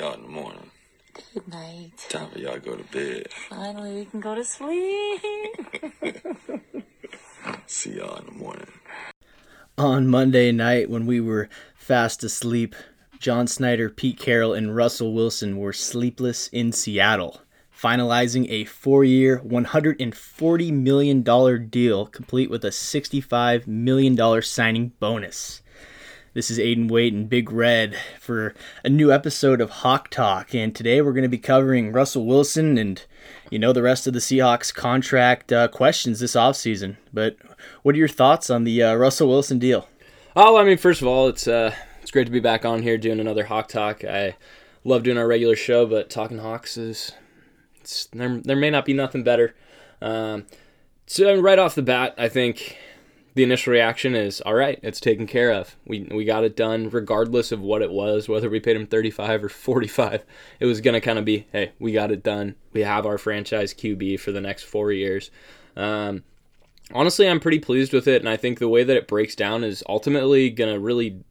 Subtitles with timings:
[0.00, 0.70] y'all in the morning.
[1.34, 2.06] Good night.
[2.08, 3.30] Time for y'all to go to bed.
[3.50, 5.20] Finally, we can go to sleep.
[7.66, 8.68] See y'all in the morning.
[9.76, 12.74] On Monday night, when we were fast asleep,
[13.18, 17.42] John Schneider, Pete Carroll, and Russell Wilson were sleepless in Seattle,
[17.78, 25.60] finalizing a four year, $140 million deal, complete with a $65 million signing bonus.
[26.32, 30.54] This is Aiden Wade and Big Red for a new episode of Hawk Talk.
[30.54, 33.04] And today we're going to be covering Russell Wilson and,
[33.50, 36.98] you know, the rest of the Seahawks contract uh, questions this offseason.
[37.12, 37.36] But
[37.82, 39.88] what are your thoughts on the uh, Russell Wilson deal?
[40.36, 42.96] Oh, I mean, first of all, it's uh, it's great to be back on here
[42.96, 44.04] doing another Hawk Talk.
[44.04, 44.36] I
[44.84, 47.10] love doing our regular show, but talking Hawks is
[48.12, 48.40] there.
[48.40, 49.56] There may not be nothing better.
[50.00, 50.46] Um,
[51.06, 52.78] so right off the bat, I think
[53.34, 55.76] the initial reaction is all right it's taken care of.
[55.86, 59.44] We we got it done regardless of what it was whether we paid him 35
[59.44, 60.24] or 45
[60.58, 62.54] it was going to kind of be hey we got it done.
[62.72, 65.30] We have our franchise qb for the next four years.
[65.76, 66.24] Um,
[66.92, 69.62] honestly i'm pretty pleased with it and i think the way that it breaks down
[69.62, 71.22] is ultimately going to really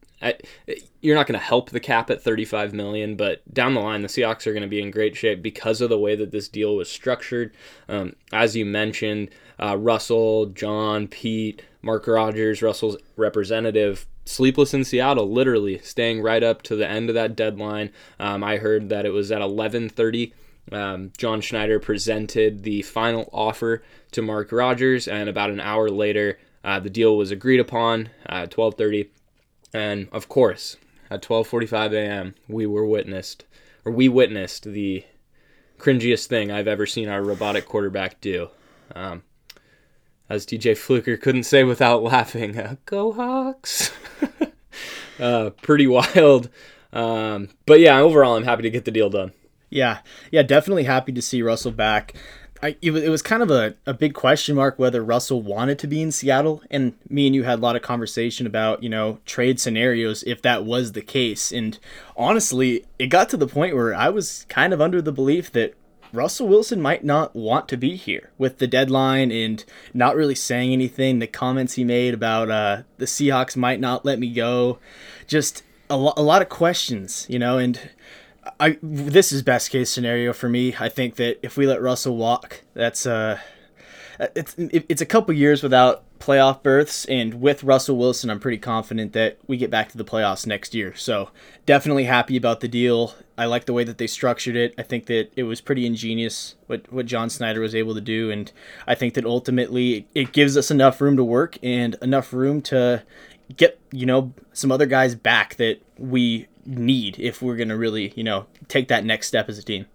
[1.00, 4.08] you're not going to help the cap at 35 million, but down the line, the
[4.08, 6.76] Seahawks are going to be in great shape because of the way that this deal
[6.76, 7.54] was structured.
[7.88, 15.30] Um, as you mentioned, uh, Russell, John, Pete, Mark Rodgers, Russell's representative, sleepless in Seattle,
[15.30, 17.90] literally staying right up to the end of that deadline.
[18.18, 20.32] Um, I heard that it was at 11:30.
[20.72, 26.38] Um, John Schneider presented the final offer to Mark Rodgers, and about an hour later,
[26.62, 29.10] uh, the deal was agreed upon at 12:30.
[29.72, 30.76] And of course,
[31.10, 33.44] at 12:45 a.m., we were witnessed,
[33.84, 35.04] or we witnessed the
[35.78, 38.50] cringiest thing I've ever seen our robotic quarterback do.
[38.94, 39.22] Um,
[40.30, 43.90] as DJ Fluker couldn't say without laughing, uh, "Go Hawks!"
[45.20, 46.48] uh, pretty wild.
[46.92, 49.32] Um, but yeah, overall, I'm happy to get the deal done.
[49.68, 49.98] Yeah,
[50.30, 52.14] yeah, definitely happy to see Russell back.
[52.62, 55.86] I, it, it was kind of a, a big question mark whether Russell wanted to
[55.86, 56.62] be in Seattle.
[56.70, 60.42] And me and you had a lot of conversation about, you know, trade scenarios if
[60.42, 61.52] that was the case.
[61.52, 61.78] And
[62.16, 65.74] honestly, it got to the point where I was kind of under the belief that
[66.12, 70.72] Russell Wilson might not want to be here with the deadline and not really saying
[70.72, 71.18] anything.
[71.18, 74.78] The comments he made about uh, the Seahawks might not let me go.
[75.26, 77.90] Just a, lo- a lot of questions, you know, and
[78.58, 80.74] I this is best case scenario for me.
[80.78, 83.38] I think that if we let Russell walk, that's uh
[84.34, 89.12] it's it's a couple years without playoff berths and with Russell Wilson, I'm pretty confident
[89.14, 90.94] that we get back to the playoffs next year.
[90.94, 91.30] So,
[91.66, 93.14] definitely happy about the deal.
[93.36, 94.74] I like the way that they structured it.
[94.76, 98.30] I think that it was pretty ingenious what what John Schneider was able to do
[98.30, 98.52] and
[98.86, 103.02] I think that ultimately it gives us enough room to work and enough room to
[103.56, 108.24] get, you know, some other guys back that we need if we're to really, you
[108.24, 109.86] know, take that next step as a team.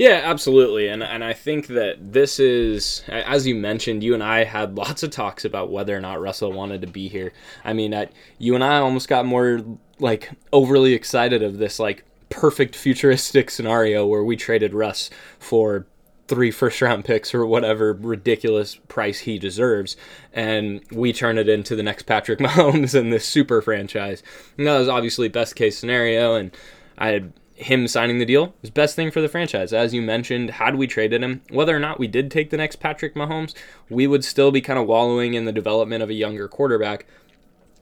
[0.00, 0.88] Yeah, absolutely.
[0.88, 5.02] And and I think that this is as you mentioned, you and I had lots
[5.02, 7.34] of talks about whether or not Russell wanted to be here.
[7.66, 8.06] I mean, uh,
[8.38, 9.60] you and I almost got more
[9.98, 15.86] like overly excited of this like perfect futuristic scenario where we traded Russ for
[16.28, 19.98] three first round picks or whatever ridiculous price he deserves,
[20.32, 24.22] and we turn it into the next Patrick Mahomes and this super franchise.
[24.56, 26.56] And that was obviously best case scenario, and
[26.96, 29.72] I had him signing the deal was best thing for the franchise.
[29.72, 32.76] As you mentioned, had we traded him, whether or not we did take the next
[32.76, 33.54] Patrick Mahomes,
[33.90, 37.04] we would still be kind of wallowing in the development of a younger quarterback.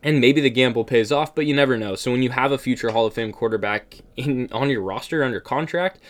[0.02, 1.94] And maybe the gamble pays off, but you never know.
[1.94, 5.40] So when you have a future Hall of Fame quarterback in on your roster under
[5.40, 6.00] contract,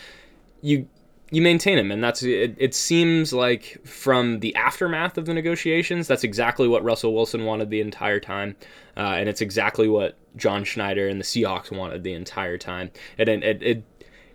[0.60, 0.88] you
[1.30, 6.06] you maintain him and that's it, it seems like from the aftermath of the negotiations
[6.08, 8.56] that's exactly what russell wilson wanted the entire time
[8.96, 13.28] uh, and it's exactly what john schneider and the seahawks wanted the entire time and
[13.28, 13.84] it, it, it,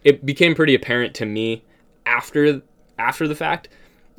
[0.03, 1.63] it became pretty apparent to me
[2.05, 2.61] after
[2.99, 3.69] after the fact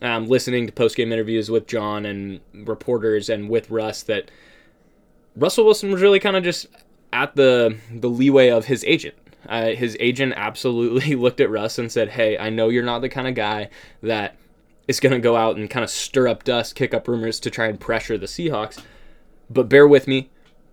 [0.02, 4.30] um, listening to post-game interviews with john and reporters and with russ that
[5.36, 6.66] russell wilson was really kind of just
[7.12, 9.14] at the the leeway of his agent
[9.48, 13.08] uh, his agent absolutely looked at Russ and said, Hey, I know you're not the
[13.08, 13.68] kind of guy
[14.02, 14.36] that
[14.86, 17.50] is going to go out and kind of stir up dust, kick up rumors to
[17.50, 18.82] try and pressure the Seahawks.
[19.50, 20.30] But bear with me.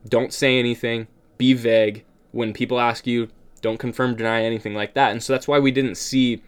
[0.07, 1.07] Don't say anything.
[1.37, 2.03] Be vague.
[2.31, 3.29] When people ask you,
[3.61, 5.11] don't confirm, deny anything like that.
[5.11, 6.41] And so that's why we didn't see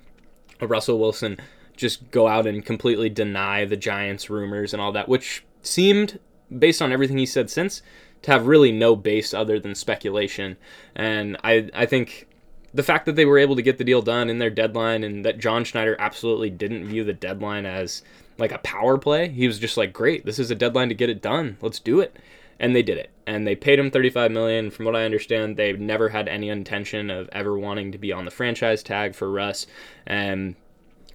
[0.59, 1.37] a Russell Wilson
[1.75, 6.19] just go out and completely deny the Giants rumors and all that, which seemed,
[6.57, 7.81] based on everything he said since,
[8.21, 10.57] to have really no base other than speculation.
[10.95, 12.27] And I, I think
[12.73, 15.23] the fact that they were able to get the deal done in their deadline and
[15.25, 18.01] that John Schneider absolutely didn't view the deadline as
[18.37, 19.29] like a power play.
[19.29, 21.57] He was just like, "Great, this is a deadline to get it done.
[21.61, 22.15] Let's do it."
[22.59, 23.09] And they did it.
[23.25, 24.69] And they paid him 35 million.
[24.69, 28.25] From what I understand, they've never had any intention of ever wanting to be on
[28.25, 29.65] the franchise tag for Russ.
[30.05, 30.55] And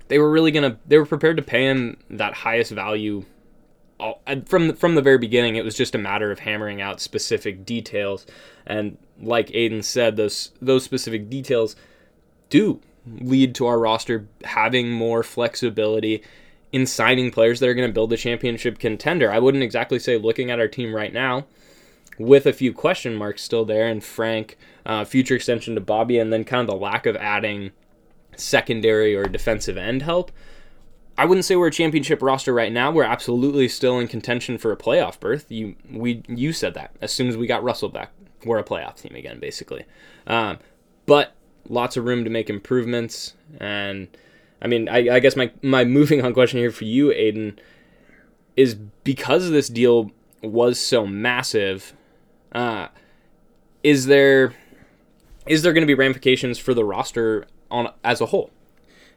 [0.09, 3.25] they were really to they were prepared to pay him that highest value
[4.01, 7.65] all, from from the very beginning, it was just a matter of hammering out specific
[7.67, 8.27] details,
[8.67, 11.77] and like Aiden said, those those specific details
[12.49, 12.81] do
[13.21, 16.23] lead to our roster having more flexibility
[16.73, 19.31] in signing players that are going to build a championship contender.
[19.31, 21.47] I wouldn't exactly say looking at our team right now,
[22.19, 26.33] with a few question marks still there, and Frank, uh, future extension to Bobby, and
[26.33, 27.71] then kind of the lack of adding
[28.37, 30.31] secondary or defensive end help.
[31.17, 32.93] I wouldn't say we're a championship roster right now.
[32.93, 35.51] We're absolutely still in contention for a playoff berth.
[35.51, 38.13] You we you said that as soon as we got Russell back,
[38.45, 39.85] we're a playoff team again, basically.
[40.29, 40.59] Um,
[41.07, 41.35] but
[41.69, 43.35] lots of room to make improvements.
[43.59, 44.09] And
[44.61, 47.59] I mean, I, I guess my my moving on question here for you, Aiden,
[48.57, 50.11] is because this deal
[50.43, 51.95] was so massive.
[52.53, 52.89] Uh,
[53.83, 54.55] is there
[55.47, 58.51] is there going to be ramifications for the roster on as a whole?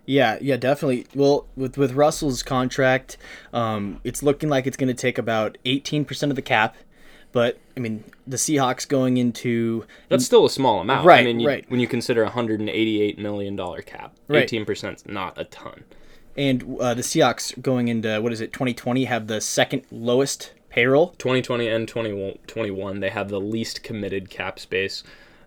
[0.05, 1.05] Yeah, yeah, definitely.
[1.13, 3.17] Well, with with Russell's contract,
[3.53, 6.75] um, it's looking like it's going to take about eighteen percent of the cap.
[7.31, 11.21] But I mean, the Seahawks going into that's still a small amount, right?
[11.21, 11.65] I mean, you, right.
[11.69, 15.45] When you consider a hundred and eighty-eight million dollar cap, 18 percent is not a
[15.45, 15.83] ton.
[16.37, 20.53] And uh, the Seahawks going into what is it, twenty twenty, have the second lowest
[20.69, 21.15] payroll.
[21.17, 25.03] Twenty twenty and 2021, they have the least committed cap space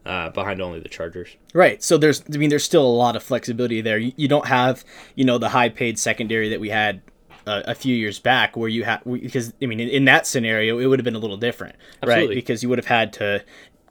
[0.07, 1.37] uh, behind only the Chargers.
[1.53, 1.83] Right.
[1.83, 3.99] So there's, I mean, there's still a lot of flexibility there.
[3.99, 4.85] You, you don't have,
[5.15, 7.01] you know, the high paid secondary that we had
[7.46, 10.79] uh, a few years back, where you had because I mean, in, in, that scenario,
[10.79, 12.29] it would have been a little different, Absolutely.
[12.29, 12.35] right?
[12.35, 13.44] Because you would have had to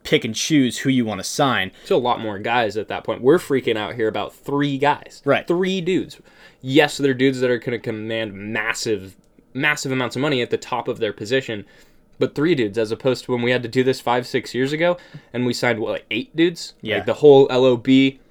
[0.04, 1.72] pick and choose who you want to sign.
[1.86, 3.22] So a lot more guys at that point.
[3.22, 5.48] We're freaking out here about three guys, right?
[5.48, 6.20] Three dudes.
[6.62, 9.16] Yes, they're dudes that are going to command massive,
[9.54, 11.66] massive amounts of money at the top of their position
[12.20, 14.72] but three dudes as opposed to when we had to do this five six years
[14.72, 14.98] ago
[15.34, 17.88] and we signed what like eight dudes yeah like the whole lob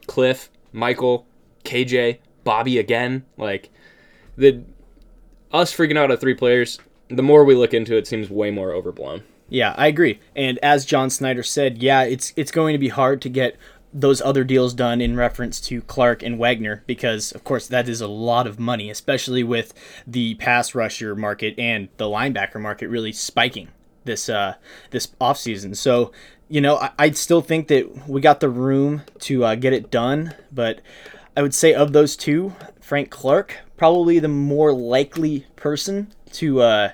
[0.06, 1.26] cliff michael
[1.64, 3.70] kj bobby again like
[4.36, 4.62] the
[5.52, 6.78] us freaking out at three players
[7.08, 10.84] the more we look into it, seems way more overblown yeah i agree and as
[10.84, 13.56] john schneider said yeah it's it's going to be hard to get
[13.92, 18.00] those other deals done in reference to Clark and Wagner because, of course, that is
[18.00, 19.74] a lot of money, especially with
[20.06, 23.68] the pass rusher market and the linebacker market really spiking
[24.04, 24.54] this uh,
[24.90, 25.76] this offseason.
[25.76, 26.10] So,
[26.48, 29.90] you know, I, I still think that we got the room to uh, get it
[29.90, 30.80] done, but
[31.36, 36.90] I would say of those two, Frank Clark probably the more likely person to uh,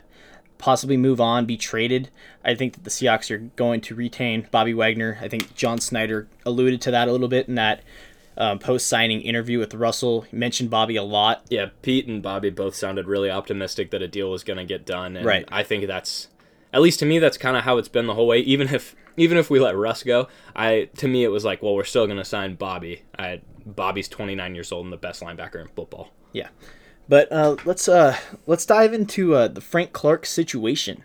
[0.58, 2.11] possibly move on, be traded.
[2.44, 5.19] I think that the Seahawks are going to retain Bobby Wagner.
[5.20, 7.82] I think John Schneider alluded to that a little bit in that
[8.37, 10.23] um, post signing interview with Russell.
[10.23, 11.44] He mentioned Bobby a lot.
[11.49, 14.87] Yeah, Pete and Bobby both sounded really optimistic that a deal was going to get
[14.87, 15.17] done.
[15.17, 15.44] And right.
[15.49, 16.29] I think that's,
[16.73, 18.38] at least to me, that's kind of how it's been the whole way.
[18.38, 21.75] Even if even if we let Russ go, I to me it was like, well,
[21.75, 23.02] we're still going to sign Bobby.
[23.19, 23.40] I,
[23.75, 26.11] Bobby's 29 years old and the best linebacker in football.
[26.32, 26.49] Yeah.
[27.09, 28.17] But uh, let's uh,
[28.47, 31.04] let's dive into uh, the Frank Clark situation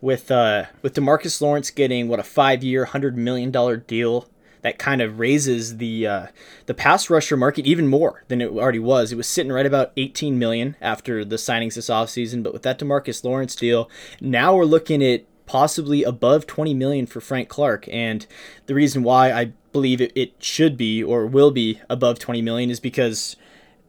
[0.00, 4.28] with uh, with Demarcus Lawrence getting what a five year, hundred million dollar deal
[4.62, 6.26] that kind of raises the uh,
[6.66, 9.12] the pass rusher market even more than it already was.
[9.12, 12.78] It was sitting right about 18 million after the signings this offseason, but with that
[12.78, 17.88] Demarcus Lawrence deal, now we're looking at possibly above 20 million for Frank Clark.
[17.90, 18.24] And
[18.66, 22.70] the reason why I believe it, it should be or will be above 20 million
[22.70, 23.34] is because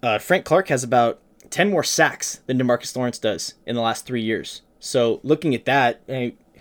[0.02, 1.20] uh, Frank Clark has about
[1.52, 4.64] 10 more sacks than Demarcus Lawrence does in the last three years.
[4.80, 6.02] So looking at that,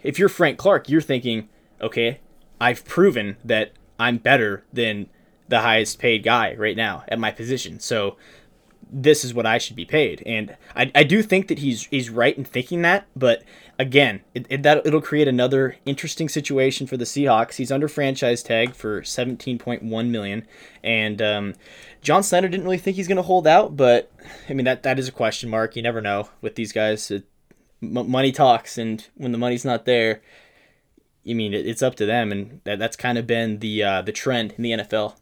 [0.03, 1.49] if you're Frank Clark, you're thinking,
[1.81, 2.21] okay,
[2.61, 5.09] I've proven that I'm better than
[5.49, 7.81] the highest paid guy right now at my position.
[7.81, 8.19] So
[8.93, 10.23] this is what I should be paid.
[10.27, 13.43] And I, I do think that he's he's right in thinking that, but
[13.79, 17.55] again, it, it, that it'll create another interesting situation for the Seahawks.
[17.55, 20.47] He's under franchise tag for 17.1 million,
[20.83, 21.55] and um,
[22.03, 24.11] John Schneider didn't really think he's going to hold out, but
[24.49, 25.77] I mean that that is a question mark.
[25.77, 27.11] You never know with these guys.
[27.11, 27.25] It,
[27.83, 30.21] m- money talks, and when the money's not there,
[31.29, 34.03] I mean it, it's up to them, and that, that's kind of been the uh,
[34.03, 35.17] the trend in the NFL.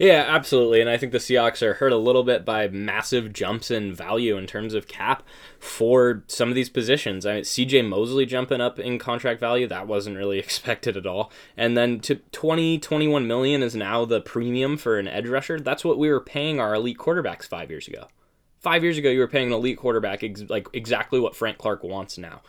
[0.00, 0.80] Yeah, absolutely.
[0.80, 4.38] And I think the Seahawks are hurt a little bit by massive jumps in value
[4.38, 5.22] in terms of cap
[5.58, 7.26] for some of these positions.
[7.26, 11.30] I mean, CJ Mosley jumping up in contract value, that wasn't really expected at all.
[11.54, 15.60] And then to 20, 21 million is now the premium for an edge rusher.
[15.60, 18.08] That's what we were paying our elite quarterbacks five years ago.
[18.58, 21.84] Five years ago, you were paying an elite quarterback ex- like exactly what Frank Clark
[21.84, 22.40] wants now.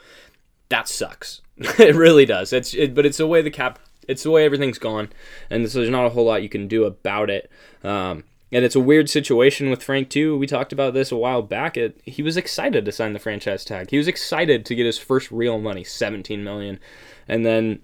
[0.70, 1.42] That sucks.
[1.58, 2.54] it really does.
[2.54, 3.78] It's it, but it's the way the cap
[4.08, 5.10] it's the way everything's gone,
[5.50, 7.50] and so there's not a whole lot you can do about it.
[7.84, 10.38] Um, and it's a weird situation with Frank too.
[10.38, 11.78] We talked about this a while back.
[11.78, 13.90] It, he was excited to sign the franchise tag.
[13.90, 16.80] He was excited to get his first real money, 17 million.
[17.28, 17.80] And then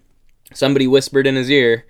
[0.53, 1.85] somebody whispered in his ear,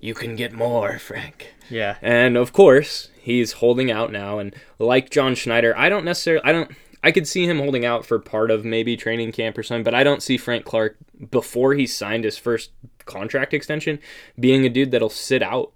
[0.00, 1.96] "You can get more, Frank." Yeah.
[2.00, 6.52] And of course, he's holding out now and like John Schneider, I don't necessarily I
[6.52, 6.70] don't
[7.06, 9.94] I could see him holding out for part of maybe training camp or something, but
[9.94, 10.96] I don't see Frank Clark
[11.30, 12.72] before he signed his first
[13.04, 14.00] contract extension
[14.40, 15.70] being a dude that'll sit out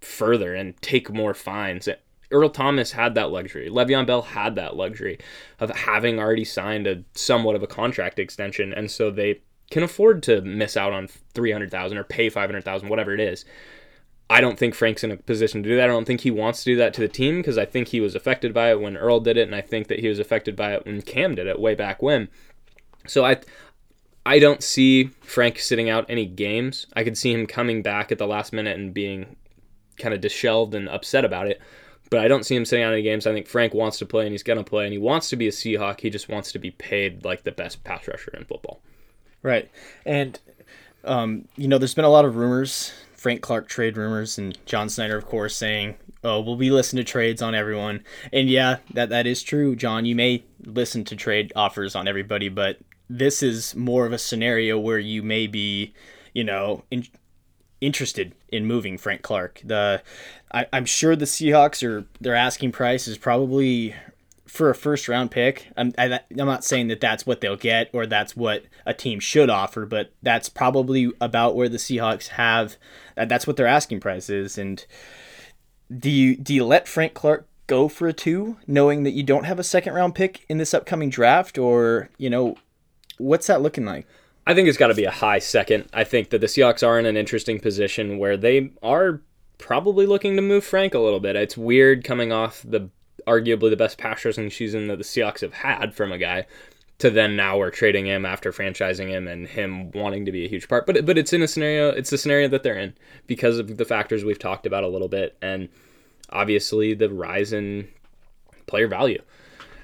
[0.00, 1.88] further and take more fines.
[2.32, 3.70] Earl Thomas had that luxury.
[3.70, 5.20] Le'Veon Bell had that luxury
[5.60, 10.20] of having already signed a somewhat of a contract extension, and so they can afford
[10.24, 13.44] to miss out on three hundred thousand or pay five hundred thousand, whatever it is.
[14.30, 15.84] I don't think Frank's in a position to do that.
[15.84, 18.00] I don't think he wants to do that to the team because I think he
[18.00, 20.56] was affected by it when Earl did it, and I think that he was affected
[20.56, 22.28] by it when Cam did it way back when.
[23.06, 23.38] So I,
[24.24, 26.86] I don't see Frank sitting out any games.
[26.94, 29.36] I could see him coming back at the last minute and being
[29.98, 31.60] kind of disheveled and upset about it.
[32.10, 33.26] But I don't see him sitting out any games.
[33.26, 35.36] I think Frank wants to play and he's going to play and he wants to
[35.36, 36.00] be a Seahawk.
[36.00, 38.82] He just wants to be paid like the best pass rusher in football.
[39.42, 39.70] Right.
[40.04, 40.38] And,
[41.04, 44.88] um, you know, there's been a lot of rumors, Frank Clark trade rumors, and John
[44.88, 48.02] Schneider, of course, saying, oh, we'll be listening to trades on everyone.
[48.32, 50.04] And yeah, that, that is true, John.
[50.04, 54.76] You may listen to trade offers on everybody, but this is more of a scenario
[54.76, 55.94] where you may be,
[56.34, 57.06] you know, in,
[57.80, 59.60] interested in moving Frank Clark.
[59.64, 60.02] The
[60.50, 63.94] I, am sure the Seahawks are their asking price is probably
[64.52, 65.68] for a first round pick.
[65.78, 68.64] I'm I, am i am not saying that that's what they'll get or that's what
[68.84, 72.76] a team should offer, but that's probably about where the Seahawks have.
[73.16, 74.58] Uh, that's what their asking price is.
[74.58, 74.84] And
[75.90, 79.44] do you do you let Frank Clark go for a two, knowing that you don't
[79.44, 82.56] have a second round pick in this upcoming draft, or you know,
[83.16, 84.06] what's that looking like?
[84.46, 85.88] I think it's got to be a high second.
[85.94, 89.22] I think that the Seahawks are in an interesting position where they are
[89.56, 91.36] probably looking to move Frank a little bit.
[91.36, 92.90] It's weird coming off the
[93.26, 96.46] arguably the best pass rushing season that the Seahawks have had from a guy
[96.98, 100.48] to then now we're trading him after franchising him and him wanting to be a
[100.48, 100.86] huge part.
[100.86, 102.94] But but it's in a scenario it's the scenario that they're in
[103.26, 105.68] because of the factors we've talked about a little bit and
[106.30, 107.88] obviously the rise in
[108.66, 109.22] player value.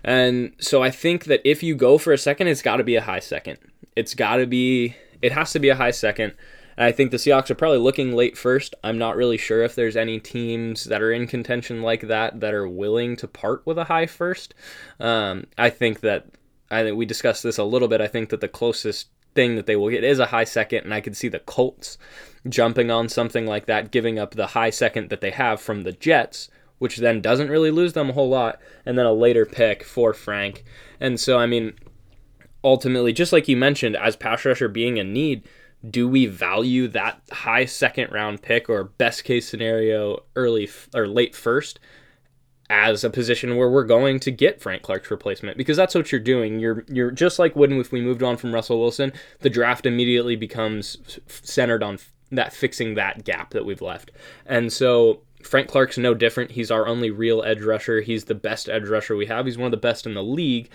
[0.05, 2.97] And so I think that if you go for a second, it's got to be
[2.97, 3.59] a high second.
[3.97, 6.35] It's got to be, it has to be a high second.
[6.79, 8.77] And I think the Seahawks are probably looking late first.
[8.85, 12.55] I'm not really sure if there's any teams that are in contention like that that
[12.55, 14.55] are willing to part with a high first.
[15.01, 16.27] Um, I think that
[16.71, 18.01] I think we discussed this a little bit.
[18.01, 20.95] I think that the closest thing that they will get is a high second, and
[20.95, 21.99] I could see the Colts
[22.49, 25.93] jumping on something like that, giving up the high second that they have from the
[25.93, 29.83] Jets, which then doesn't really lose them a whole lot, and then a later pick
[29.83, 30.63] for Frank.
[31.01, 31.73] And so, I mean,
[32.63, 35.43] ultimately, just like you mentioned, as pass rusher being a need,
[35.89, 41.07] do we value that high second round pick or best case scenario early f- or
[41.07, 41.79] late first
[42.71, 46.21] as a position where we're going to get Frank Clark's replacement because that's what you're
[46.21, 46.59] doing.
[46.59, 50.37] You're you're just like when if we moved on from Russell Wilson, the draft immediately
[50.37, 51.99] becomes centered on
[52.31, 54.11] that fixing that gap that we've left.
[54.45, 56.51] And so Frank Clark's no different.
[56.51, 58.01] He's our only real edge rusher.
[58.01, 59.47] He's the best edge rusher we have.
[59.47, 60.69] He's one of the best in the league.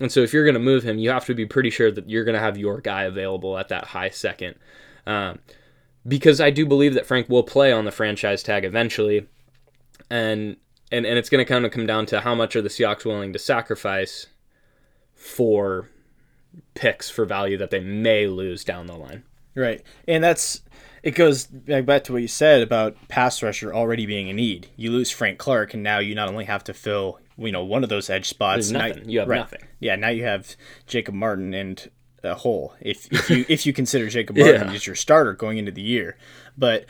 [0.00, 2.08] And so if you're going to move him, you have to be pretty sure that
[2.08, 4.54] you're going to have your guy available at that high second.
[5.06, 5.40] Um,
[6.06, 9.26] because I do believe that Frank will play on the franchise tag eventually.
[10.10, 10.56] And
[10.90, 13.04] and, and it's going to kind of come down to how much are the Seahawks
[13.04, 14.26] willing to sacrifice
[15.14, 15.90] for
[16.74, 19.24] picks for value that they may lose down the line.
[19.54, 19.82] Right.
[20.06, 20.62] And that's
[21.02, 24.68] it goes back to what you said about pass rusher already being a need.
[24.76, 27.82] You lose Frank Clark, and now you not only have to fill you know one
[27.82, 28.70] of those edge spots.
[28.70, 29.04] Nothing.
[29.04, 29.38] Now, you have right.
[29.38, 29.62] nothing.
[29.80, 29.96] Yeah.
[29.96, 31.90] Now you have Jacob Martin and
[32.22, 34.74] a hole if, if you if you consider Jacob Martin yeah.
[34.74, 36.16] as your starter going into the year,
[36.56, 36.84] but.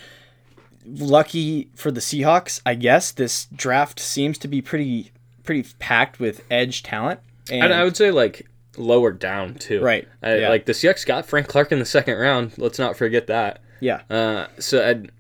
[0.91, 5.11] Lucky for the Seahawks, I guess this draft seems to be pretty
[5.43, 7.21] pretty packed with edge talent.
[7.51, 9.83] And, and I would say like lower down too.
[9.83, 10.09] Right.
[10.23, 10.49] I, yeah.
[10.49, 12.57] Like the Seahawks got Frank Clark in the second round.
[12.57, 13.61] Let's not forget that.
[13.81, 14.01] Yeah.
[14.09, 15.11] Uh, so I'd,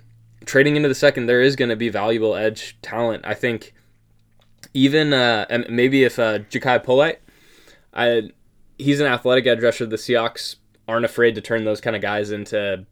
[0.46, 3.26] trading into the second, there is going to be valuable edge talent.
[3.26, 3.74] I think
[4.78, 7.20] even uh, and maybe if uh, Jachai Polite,
[7.92, 8.30] I
[8.78, 9.86] he's an athletic edge rusher.
[9.86, 10.56] The Seahawks
[10.86, 12.86] aren't afraid to turn those kind of guys into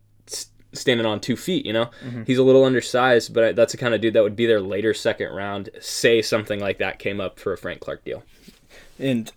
[0.73, 1.65] standing on two feet.
[1.65, 2.25] You know, mm-hmm.
[2.25, 4.93] he's a little undersized, but that's the kind of dude that would be their later
[4.93, 5.71] second round.
[5.81, 8.25] Say something like that came up for a Frank Clark deal,
[8.99, 9.33] and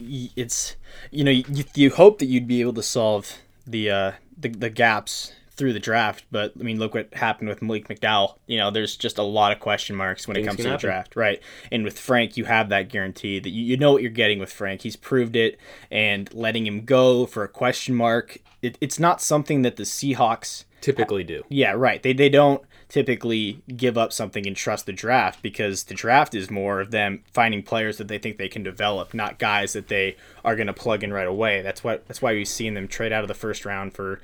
[0.00, 0.76] it's
[1.10, 4.70] you know you, you hope that you'd be able to solve the uh, the, the
[4.70, 8.36] gaps through the draft, but I mean, look what happened with Malik McDowell.
[8.46, 10.76] You know, there's just a lot of question marks when Things it comes to the
[10.76, 11.42] draft, right?
[11.70, 14.52] And with Frank, you have that guarantee that you, you know what you're getting with
[14.52, 14.82] Frank.
[14.82, 15.58] He's proved it,
[15.90, 20.64] and letting him go for a question mark, it, it's not something that the Seahawks
[20.80, 21.42] typically do.
[21.48, 22.02] Yeah, right.
[22.02, 26.50] They they don't typically give up something and trust the draft because the draft is
[26.50, 30.16] more of them finding players that they think they can develop, not guys that they
[30.44, 31.60] are going to plug in right away.
[31.60, 34.20] That's what that's why we've seen them trade out of the first round for,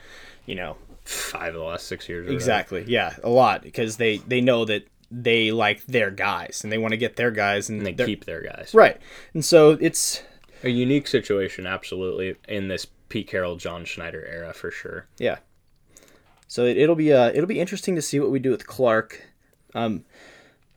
[0.47, 2.31] you know, Five of the last six years.
[2.31, 2.85] exactly.
[2.87, 6.93] Yeah, a lot because they they know that they like their guys and they want
[6.93, 8.73] to get their guys and, And they keep their guys.
[8.75, 9.01] right.
[9.35, 10.23] And so it's
[10.63, 15.07] A unique situation, absolutely, in this Pete Carroll, John Schneider era for sure.
[15.19, 15.39] Yeah.
[16.49, 19.23] So it, it'll be uh it'll be interesting to see what we do with Clark.
[19.75, 20.05] Um,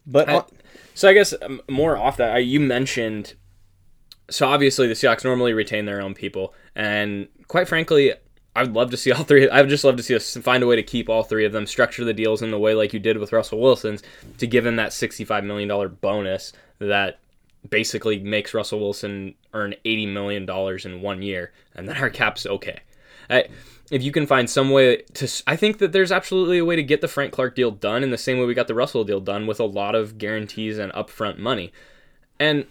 [0.06, 0.46] but I- on-
[0.94, 3.34] So I guess um, more off that, I, you mentioned.
[4.30, 8.14] So obviously the Seahawks normally retain their own people, and quite frankly,
[8.58, 9.48] I'd love to see all three.
[9.48, 11.52] I would just love to see us find a way to keep all three of
[11.52, 14.02] them, structure the deals in the way like you did with Russell Wilson's,
[14.40, 17.20] to give him that sixty-five million dollar bonus that
[17.70, 22.46] basically makes Russell Wilson earn eighty million dollars in one year, and then our cap's
[22.46, 22.80] okay.
[23.30, 23.46] I,
[23.92, 26.84] if you can find some way to, I think that there's absolutely a way to
[26.84, 29.20] get the Frank Clark deal done in the same way we got the Russell deal
[29.20, 31.72] done with a lot of guarantees and upfront money.
[32.40, 32.66] And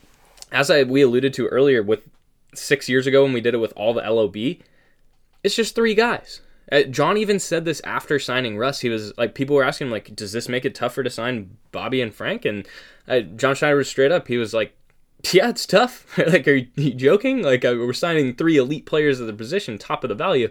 [0.50, 2.00] as I we alluded to earlier, with
[2.54, 4.36] six years ago when we did it with all the LOB,
[5.42, 6.40] it's just three guys.
[6.70, 8.80] Uh, John even said this after signing Russ.
[8.80, 11.56] He was like, people were asking him like, does this make it tougher to sign
[11.70, 12.44] Bobby and Frank?
[12.44, 12.66] And
[13.06, 14.26] uh, John Schneider was straight up.
[14.26, 14.76] He was like,
[15.32, 16.18] yeah, it's tough.
[16.26, 17.42] like, are you, joking?
[17.42, 20.50] Like, uh, we're signing three elite players at the position, top of the value.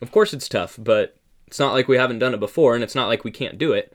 [0.00, 1.16] Of course, it's tough, but
[1.48, 3.72] it's not like we haven't done it before, and it's not like we can't do
[3.72, 3.92] it.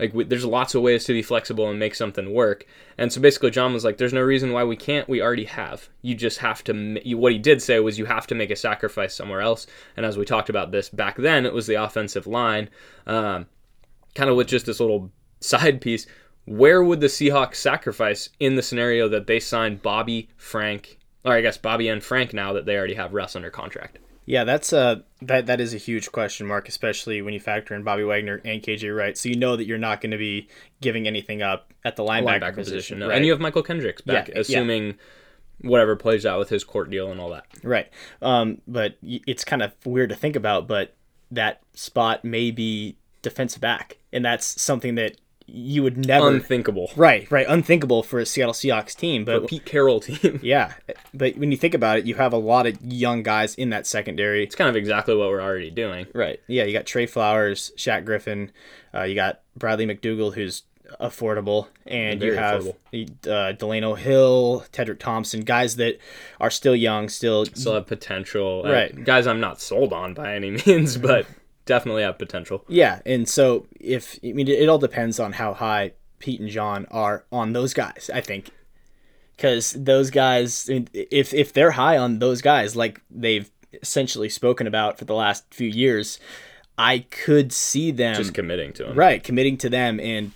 [0.00, 2.64] Like, we, there's lots of ways to be flexible and make something work.
[2.96, 5.08] And so basically, John was like, "There's no reason why we can't.
[5.08, 5.90] We already have.
[6.00, 8.56] You just have to." You, what he did say was, "You have to make a
[8.56, 9.66] sacrifice somewhere else."
[9.96, 12.70] And as we talked about this back then, it was the offensive line.
[13.06, 13.46] Um,
[14.14, 16.06] kind of with just this little side piece.
[16.46, 21.42] Where would the Seahawks sacrifice in the scenario that they signed Bobby, Frank, or I
[21.42, 23.98] guess Bobby and Frank now that they already have Russ under contract?
[24.30, 27.82] Yeah, that's a that that is a huge question mark, especially when you factor in
[27.82, 29.18] Bobby Wagner and KJ Wright.
[29.18, 30.46] So you know that you're not going to be
[30.80, 32.98] giving anything up at the linebacker, linebacker position, position.
[33.00, 33.08] No.
[33.08, 33.16] right?
[33.16, 34.40] And you have Mychal Kendricks back, Yeah, yeah.
[34.40, 34.94] assuming
[35.62, 37.44] whatever plays out with his court deal and all that.
[37.64, 37.88] Right.
[38.22, 40.94] Um, but it's kind of weird to think about, but
[41.32, 45.16] that spot may be defensive back, and that's something that
[45.52, 46.28] you would never.
[46.28, 46.90] Unthinkable.
[46.96, 49.24] right, right, unthinkable for a Seattle Seahawks team.
[49.24, 50.40] But Pete Carroll team.
[50.42, 50.74] yeah,
[51.12, 53.86] but when you think about it, you have a lot of young guys in that
[53.86, 54.42] secondary.
[54.44, 56.06] It's kind of exactly what we're already doing.
[56.14, 56.40] Right.
[56.46, 58.50] Yeah, you got Tre Flowers, Shaq Griffin,
[58.94, 60.62] uh, you got Bradley McDougald, who's
[61.00, 62.66] affordable, and Very you have
[63.28, 65.98] uh, Delano Hill, Tedric Thompson, guys that
[66.40, 68.62] are still young, still Still have potential.
[68.66, 69.04] Uh, Right.
[69.04, 71.26] guys, I'm not sold on by any means, but
[71.70, 72.64] definitely have potential.
[72.68, 76.86] Yeah, and so if I mean, it all depends on how high Pete and John
[76.90, 78.10] are on those guys.
[78.12, 78.50] I think
[79.36, 83.48] because those guys, I mean, if if they're high on those guys, like they've
[83.80, 86.18] essentially spoken about for the last few years,
[86.76, 90.32] I could see them Just committing to them, right committing to them, and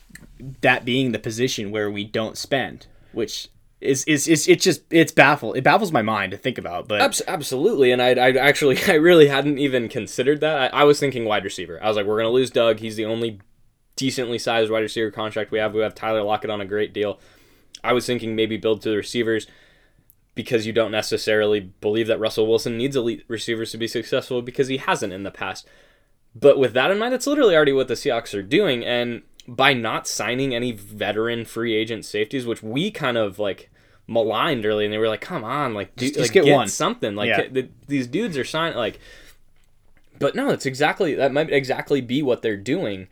[0.60, 3.48] that being the position where we don't spend, which
[3.84, 5.56] is is is it just it's baffled.
[5.56, 8.94] It baffles my mind to think about, but Abs- absolutely, and I, I actually, I
[8.94, 10.74] really hadn't even considered that.
[10.74, 11.82] I, I was thinking wide receiver.
[11.82, 12.78] I was like, we're gonna lose Doug.
[12.78, 13.40] He's the only
[13.96, 15.74] decently sized wide receiver contract we have.
[15.74, 17.20] We have Tyler Lockett on a great deal.
[17.82, 19.46] I was thinking maybe build to the receivers
[20.34, 24.68] because you don't necessarily believe that Russell Wilson needs elite receivers to be successful because
[24.68, 25.68] he hasn't in the past.
[26.34, 29.74] But with that in mind, that's literally already what the Seahawks are doing, and by
[29.74, 33.70] not signing any veteran free agent safeties, which we kind of like
[34.06, 37.28] maligned early, and they were like, "Come on, like, Just- like, get one." something." Like,
[37.28, 37.48] Yeah.
[37.50, 38.98] the, these dudes are signing like,
[40.18, 43.08] but no, it's exactly that might exactly be what they're doing,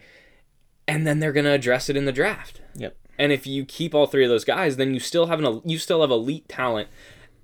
[0.86, 2.60] and then they're gonna address it in the draft.
[2.74, 2.96] yep.
[3.18, 5.78] And if you keep all three of those guys, then you still have an you
[5.78, 6.88] still have elite talent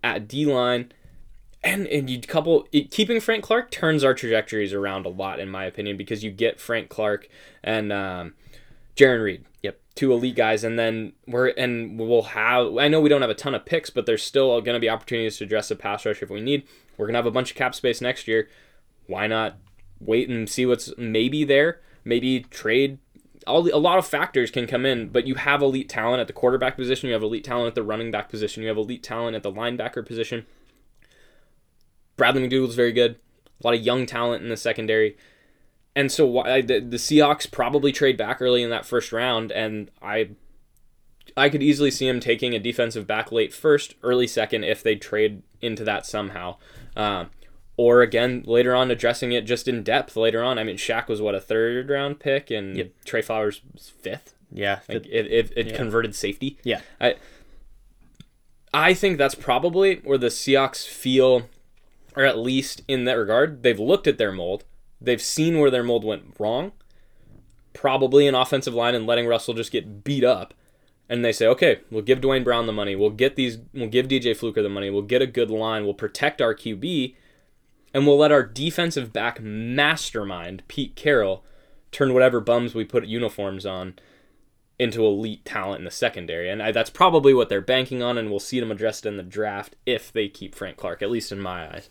[0.02, 0.92] at D line,
[1.62, 5.48] and and you couple it, keeping Frank Clark turns our trajectories around a lot in
[5.48, 7.28] my opinion because you get Frank Clark
[7.62, 8.34] and um,
[8.96, 9.44] Jarran Reed.
[9.62, 9.80] Yep.
[9.94, 12.76] Two elite guys, and then we're and we'll have.
[12.76, 14.88] I know we don't have a ton of picks, but there's still going to be
[14.88, 16.66] opportunities to address the pass rush if we need.
[16.96, 18.48] We're gonna have a bunch of cap space next year.
[19.06, 19.56] Why not
[20.00, 21.80] wait and see what's maybe there?
[22.04, 22.98] Maybe trade
[23.48, 26.32] all a lot of factors can come in, but you have elite talent at the
[26.32, 29.34] quarterback position, you have elite talent at the running back position, you have elite talent
[29.34, 30.46] at the linebacker position.
[32.16, 33.16] Bradley McDougald's very good.
[33.62, 35.16] A lot of young talent in the secondary.
[35.98, 39.90] And so why the, the Seahawks probably trade back early in that first round and
[40.00, 40.30] I
[41.36, 44.94] I could easily see him taking a defensive back late first, early second if they
[44.94, 46.56] trade into that somehow.
[46.94, 47.30] Um,
[47.76, 50.56] or again later on addressing it just in depth later on.
[50.56, 54.34] I mean, Shaq was what a third round pick, and Tre Flowers was fifth.
[54.52, 54.78] Yeah.
[54.88, 56.58] Like it, it, it converted safety.
[56.62, 56.82] yeah.
[57.00, 57.16] I
[58.72, 61.48] I think that's probably where the Seahawks feel,
[62.14, 64.62] or at least in that regard, they've looked at their mold
[65.00, 66.72] they've seen where their mold went wrong,
[67.72, 70.54] probably an offensive line and letting Russell just get beat up.
[71.08, 72.94] And they say, okay, we'll give Duane Brown the money.
[72.94, 73.58] We'll get these.
[73.72, 74.90] We'll give DJ Fluker the money.
[74.90, 75.84] We'll get a good line.
[75.84, 77.14] We'll protect our QB,
[77.94, 81.44] and we'll let our defensive back mastermind Pete Carroll
[81.92, 83.94] turn whatever bums we put uniforms on
[84.78, 86.50] into elite talent in the secondary.
[86.50, 89.22] And I, that's probably what they're banking on, and we'll see them addressed in the
[89.22, 91.88] draft if they keep Frank Clark, at least in my eyes.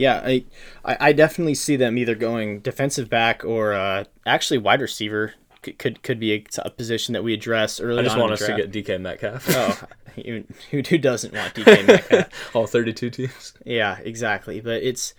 [0.00, 0.44] Yeah, I,
[0.84, 6.02] I definitely see them either going defensive back or uh, actually wide receiver could could,
[6.02, 8.72] could be a, a position that we address early I just want us to get
[8.72, 9.44] DK Metcalf.
[9.50, 9.78] Oh,
[10.22, 12.28] who, who doesn't want DK Metcalf?
[12.56, 13.52] All 32 teams.
[13.66, 14.60] Yeah, exactly.
[14.60, 15.12] But it's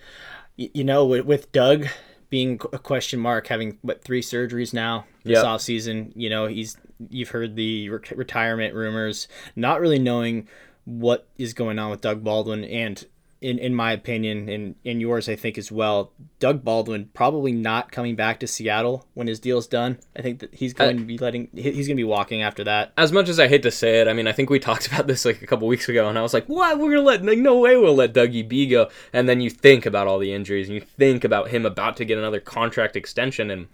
[0.56, 1.86] you know with, with Doug
[2.28, 5.44] being a question mark, having what three surgeries now this Yep.
[5.44, 6.12] off season.
[6.16, 6.76] You know he's
[7.08, 10.48] you've heard the re- retirement rumors, not really knowing
[10.84, 13.06] what is going on with Doug Baldwin and.
[13.42, 17.90] In, in my opinion, and in yours, I think as well, Doug Baldwin probably not
[17.90, 19.98] coming back to Seattle when his deal's done.
[20.16, 22.92] I think that he's going to be letting he's going to be walking after that.
[22.96, 25.08] As much as I hate to say it, I mean, I think we talked about
[25.08, 26.78] this like a couple weeks ago, and I was like, "What?
[26.78, 27.24] We're gonna let?
[27.24, 30.32] Like, no way, we'll let Dougie B go." And then you think about all the
[30.32, 33.66] injuries, and you think about him about to get another contract extension, and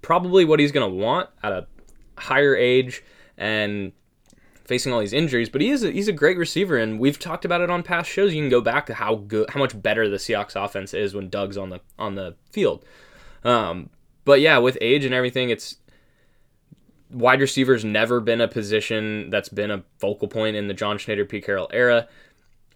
[0.00, 1.66] probably what he's gonna want at a
[2.16, 3.02] higher age,
[3.36, 3.92] and
[4.68, 5.48] facing all these injuries.
[5.48, 8.08] But he is a, he's a great receiver, and we've talked about it on past
[8.08, 8.34] shows.
[8.34, 11.28] You can go back to how good, how much better the Seahawks offense is when
[11.30, 12.84] Doug's on the on the field.
[13.42, 13.90] Um,
[14.24, 15.76] but yeah, with age and everything, it's
[17.10, 21.24] wide receiver's never been a position that's been a focal point in the John Schneider
[21.24, 22.06] Pete Carroll era.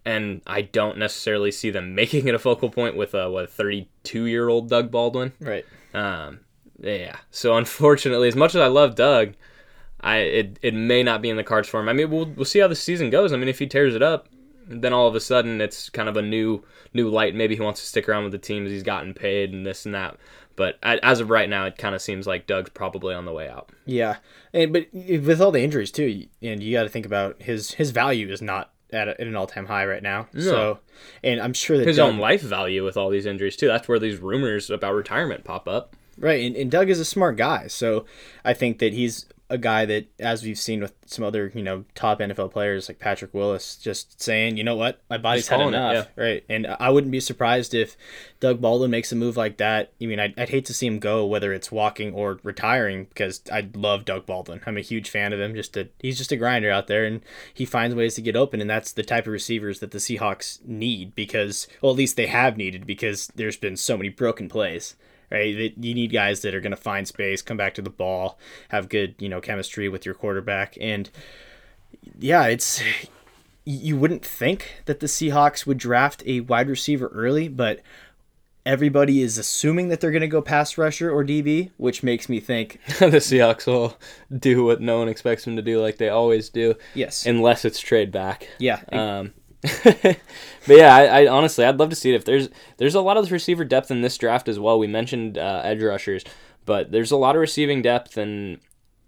[0.05, 4.25] And I don't necessarily see them making it a focal point with a what 32
[4.25, 5.33] year old Doug Baldwin.
[5.39, 5.65] Right.
[5.93, 6.39] Um,
[6.79, 7.17] yeah.
[7.31, 9.35] So unfortunately, as much as I love Doug,
[10.03, 11.89] I it, it may not be in the cards for him.
[11.89, 13.33] I mean, we'll we'll see how the season goes.
[13.33, 14.27] I mean, if he tears it up,
[14.67, 16.63] then all of a sudden it's kind of a new
[16.93, 17.35] new light.
[17.35, 19.95] Maybe he wants to stick around with the teams he's gotten paid and this and
[19.95, 20.17] that.
[20.55, 23.49] But as of right now, it kind of seems like Doug's probably on the way
[23.49, 23.71] out.
[23.85, 24.17] Yeah,
[24.53, 27.89] and but with all the injuries too, and you got to think about his his
[27.89, 30.27] value is not at, a, at an all time high right now.
[30.37, 30.79] So,
[31.23, 33.67] and I'm sure that His Doug, own life value with all these injuries too.
[33.67, 35.95] That's where these rumors about retirement pop up.
[36.17, 38.05] right, and, and Doug is a smart guy, so
[38.45, 41.85] I think that he's a guy that, as we've seen with some other you know
[41.93, 46.07] top NFL players like Patrick Willis, just saying, you know what, my body's had enough,
[46.15, 46.43] right?
[46.49, 47.95] And I wouldn't be surprised if
[48.39, 49.93] Doug Baldwin makes a move like that.
[50.01, 53.41] I mean, I'd, I'd hate to see him go, whether it's walking or retiring, because
[53.51, 54.61] I love Doug Baldwin.
[54.65, 55.53] I'm a huge fan of him.
[55.53, 57.21] Just a he's just a grinder out there, and
[57.53, 60.65] he finds ways to get open, and that's the type of receivers that the Seahawks
[60.65, 64.95] need because, well, at least they have needed because there's been so many broken plays.
[65.33, 67.89] Right, That you need guys that are going to find space, come back to the
[67.89, 68.37] ball,
[68.69, 71.09] have good, you know, chemistry with your quarterback, and
[72.19, 72.81] yeah, it's
[73.65, 77.81] you wouldn't think that the Seahawks would draft a wide receiver early, but
[78.65, 82.39] everybody is assuming that they're going to go pass rusher or DB, which makes me
[82.39, 83.97] think, the Seahawks will
[84.37, 87.79] do what no one expects them to do, like they always do, yes, unless it's
[87.79, 88.47] trade back.
[88.59, 89.33] yeah, Um,
[89.83, 90.17] but
[90.67, 92.15] yeah, I, I honestly, I'd love to see it.
[92.15, 94.77] If there's there's a lot of receiver depth in this draft as well.
[94.77, 96.23] We mentioned uh, edge rushers,
[96.65, 98.59] but there's a lot of receiving depth, and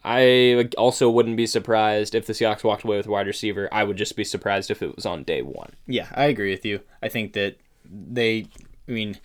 [0.04, 3.68] I also wouldn't be surprised if the Seahawks walked away with wide receiver.
[3.72, 5.74] I would just be surprised if it was on day one.
[5.88, 6.82] yeah, I agree with you.
[7.02, 8.48] I think that they,
[8.88, 9.18] I mean,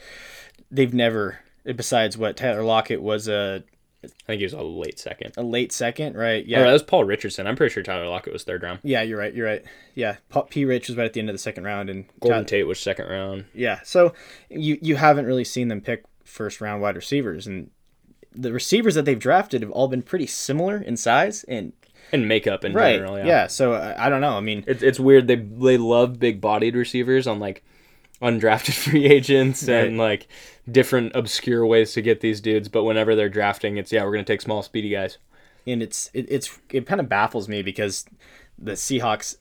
[0.71, 3.63] they've never, besides what Tyler Lockett was a,
[4.03, 5.35] I think he was a late second.
[5.37, 6.45] a late second, right?
[6.47, 7.47] Yeah, Yeah, that was Paul Richardson.
[7.47, 8.79] I'm pretty sure Tyler Lockett was third round.
[8.83, 9.63] yeah, you're right, you're right.
[9.95, 10.65] Yeah, Pa- P.
[10.65, 12.81] Rich was right at the end of the second round, and Golden Ty- Tate was
[12.81, 13.45] second round.
[13.55, 14.15] Yeah, so
[14.49, 17.71] you you haven't really seen them pick first round wide receivers, and
[18.33, 21.73] the receivers that they've drafted have all been pretty similar in size and
[22.13, 22.95] And makeup in right.
[22.97, 23.49] general, yeah.
[23.49, 24.37] so I, I don't know.
[24.37, 25.27] I mean, It's it's weird.
[25.27, 27.63] They they love big bodied receivers on like
[28.23, 30.29] undrafted free agents and like
[30.71, 32.69] different obscure ways to get these dudes.
[32.69, 35.19] But whenever they're drafting, it's yeah, we're gonna take small, speedy guys.
[35.67, 38.05] and it's it, it's it kind of baffles me because
[38.59, 39.37] the Seahawks,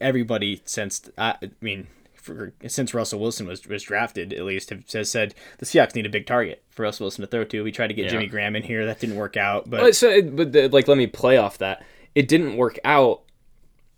[0.00, 1.86] everybody since I, I mean.
[2.14, 6.04] For, since Russell Wilson was, was drafted, at least have, has said the Seahawks need
[6.04, 7.64] a big target for Russell Wilson to throw to.
[7.64, 8.10] We tried to get Yeah.
[8.10, 9.70] Jimmy Graham in here, that didn't work out.
[9.70, 11.82] But But so, it- but the, like, let me play off that.
[12.14, 13.22] It didn't work out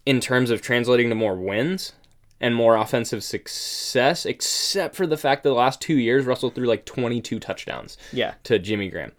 [0.07, 1.95] in terms of translating to more wins
[2.42, 6.66] and more offensive success, except for the fact that the last two years Russell threw
[6.66, 7.96] like 22 touchdowns.
[8.12, 9.12] yeah, to Jimmy Graham.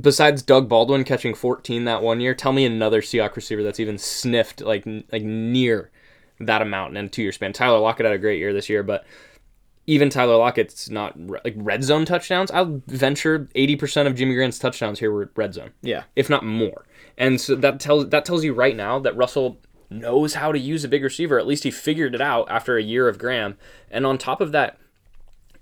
[0.00, 3.98] Besides Doug Baldwin catching 14 that one year, tell me another Seahawks receiver that's even
[3.98, 5.90] sniffed like like near
[6.40, 7.52] that amount in a two year span.
[7.52, 9.04] Tyler Lockett had a great year this year, but
[9.86, 12.50] even Tyler Lockett's not like red zone touchdowns.
[12.50, 16.86] I'll venture 80% of Jimmy Graham's touchdowns here were red zone, yeah, if not more.
[17.18, 19.58] And so that tells that tells you right now that Russell
[19.94, 21.38] knows how to use a big receiver.
[21.38, 23.56] At least he figured it out after a year of Graham.
[23.90, 24.78] And on top of that,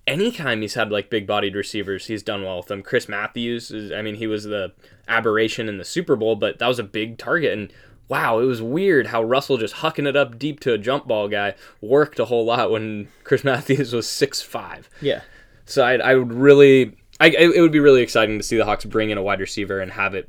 [0.07, 2.83] anytime he's had like big bodied receivers, he's done well with them.
[2.83, 4.73] Chris Matthews, is, I mean, he was the
[5.09, 7.53] aberration in the Super Bowl, but that was a big target.
[7.53, 7.73] And
[8.09, 11.29] wow, it was weird how Russell just hucking it up deep to a jump ball
[11.29, 14.89] guy worked a whole lot when Chris Matthews was six five.
[15.01, 15.23] Yeah.
[15.65, 18.85] So I, I would really, I, it would be really exciting to see the Hawks
[18.85, 20.29] bring in a wide receiver and have it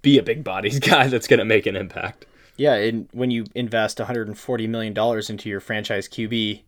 [0.00, 2.26] be a big bodied guy that's going to make an impact.
[2.56, 6.62] Yeah, and when you invest 140 million dollars into your franchise QB,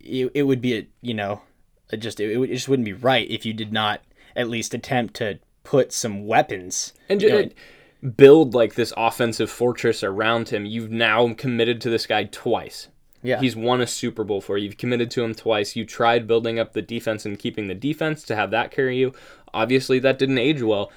[0.00, 1.42] it, it would be a you know,
[1.90, 4.00] it just it, it just wouldn't be right if you did not
[4.36, 7.48] at least attempt to put some weapons and you know,
[8.16, 10.66] build like this offensive fortress around him.
[10.66, 12.88] You've now committed to this guy twice.
[13.22, 13.40] Yeah.
[13.40, 14.66] He's won a Super Bowl for you.
[14.66, 15.74] You've committed to him twice.
[15.74, 19.14] You tried building up the defense and keeping the defense to have that carry you.
[19.54, 20.92] Obviously, that didn't age well.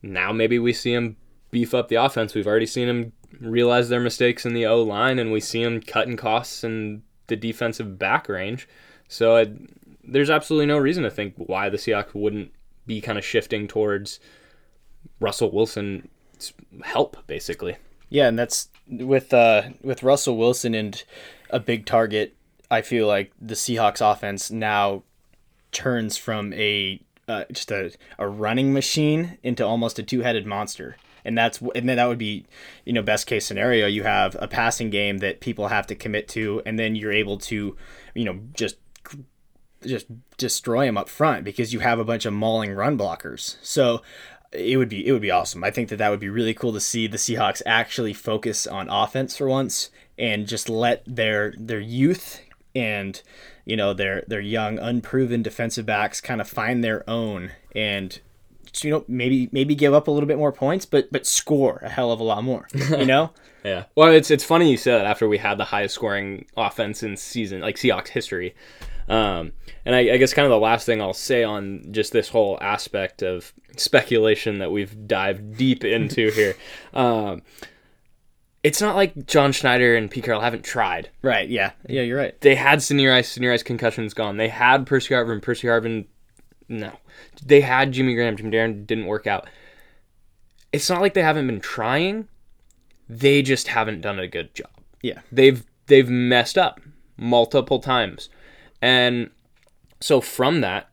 [0.00, 1.16] Now maybe we see him
[1.50, 2.34] beef up the offense.
[2.34, 5.80] We've already seen him realize their mistakes in the O line, and we see them
[5.80, 8.68] cutting costs in the defensive back range.
[9.08, 9.46] So
[10.02, 12.52] there's absolutely no reason to think why the Seahawks wouldn't
[12.86, 14.20] be kind of shifting towards
[15.20, 17.76] Russell Wilson's help, basically.
[18.10, 21.02] Yeah, and that's with uh with Russell Wilson and
[21.50, 22.36] a big target.
[22.70, 25.02] I feel like the Seahawks offense now
[25.72, 30.96] turns from a uh, just a, a running machine into almost a two-headed monster.
[31.24, 32.46] And that's and then that would be,
[32.84, 33.86] you know, best case scenario.
[33.86, 37.38] You have a passing game that people have to commit to, and then you're able
[37.38, 37.76] to,
[38.14, 38.76] you know, just
[39.86, 40.06] just
[40.36, 43.56] destroy them up front because you have a bunch of mauling run blockers.
[43.62, 44.02] So
[44.52, 45.64] it would be it would be awesome.
[45.64, 48.88] I think that that would be really cool to see the Seahawks actually focus on
[48.88, 52.40] offense for once and just let their their youth
[52.74, 53.20] and
[53.64, 58.20] you know their their young unproven defensive backs kind of find their own and
[58.82, 61.88] you know maybe maybe give up a little bit more points but but score a
[61.88, 63.30] hell of a lot more you know
[63.64, 63.84] Yeah.
[63.94, 67.16] Well, it's it's funny you said that after we had the highest scoring offense in
[67.16, 68.54] season like Seahawks history.
[69.08, 69.52] Um,
[69.86, 72.58] and I, I guess kind of the last thing I'll say on just this whole
[72.60, 76.56] aspect of speculation that we've dived deep into here.
[76.92, 77.40] Um,
[78.62, 81.08] it's not like John Schneider and Pete Carroll haven't tried.
[81.22, 84.36] right yeah yeah you're right They had Sidney Rice, Seniorize concussions gone.
[84.36, 86.04] They had Percy Harvin, Percy Harvin,
[86.68, 86.92] no.
[87.44, 89.48] They had Jimmy Graham, Jim Darren didn't work out.
[90.72, 92.28] It's not like they haven't been trying.
[93.08, 94.70] They just haven't done a good job.
[95.02, 95.20] Yeah.
[95.30, 96.80] They've they've messed up
[97.16, 98.28] multiple times.
[98.82, 99.30] And
[100.00, 100.88] so from that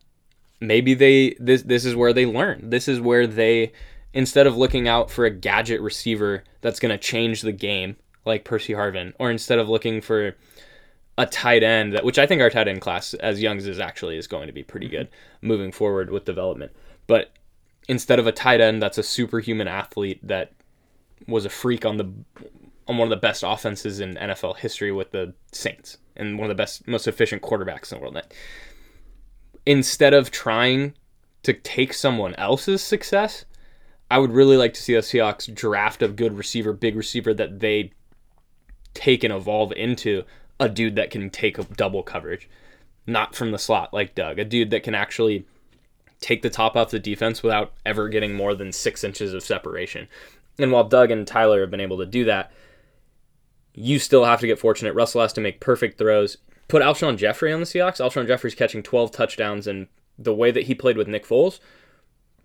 [0.62, 2.70] maybe they this this is where they learn.
[2.70, 3.74] This is where they
[4.14, 8.46] instead of looking out for a gadget receiver that's going to change the game like
[8.46, 10.36] Percy Harvin or instead of looking for
[11.18, 14.18] a tight end that which I think our tight end class as Young's is actually
[14.18, 15.10] is going to be pretty good
[15.42, 16.72] moving forward with development
[17.08, 17.34] but
[17.88, 20.54] instead of a tight end that's a superhuman athlete that
[21.28, 22.12] was a freak on the
[22.88, 26.50] on one of the best offenses in NFL history with the Saints and one of
[26.50, 28.22] the best most efficient quarterbacks in the world.
[29.66, 30.94] Instead of trying
[31.44, 33.46] to take someone else's success,
[34.10, 37.60] I would really like to see the Seahawks draft a good receiver, big receiver that
[37.60, 37.94] they
[38.94, 40.24] take and evolve into
[40.62, 42.48] a dude that can take a double coverage,
[43.08, 45.46] not from the slot like Doug, a dude that can actually
[46.22, 50.08] take the top off the defense without ever getting more than six inches of separation.
[50.60, 52.52] And while Doug and Tyler have been able to do that,
[53.74, 54.94] you still have to get fortunate.
[54.94, 56.38] Russell has to make perfect throws.
[56.68, 58.00] Put Alshon Jeffery on the Seahawks.
[58.00, 59.88] Alshon Jeffery's catching 12 touchdowns, and
[60.20, 61.60] the way that he played with Nick Foles,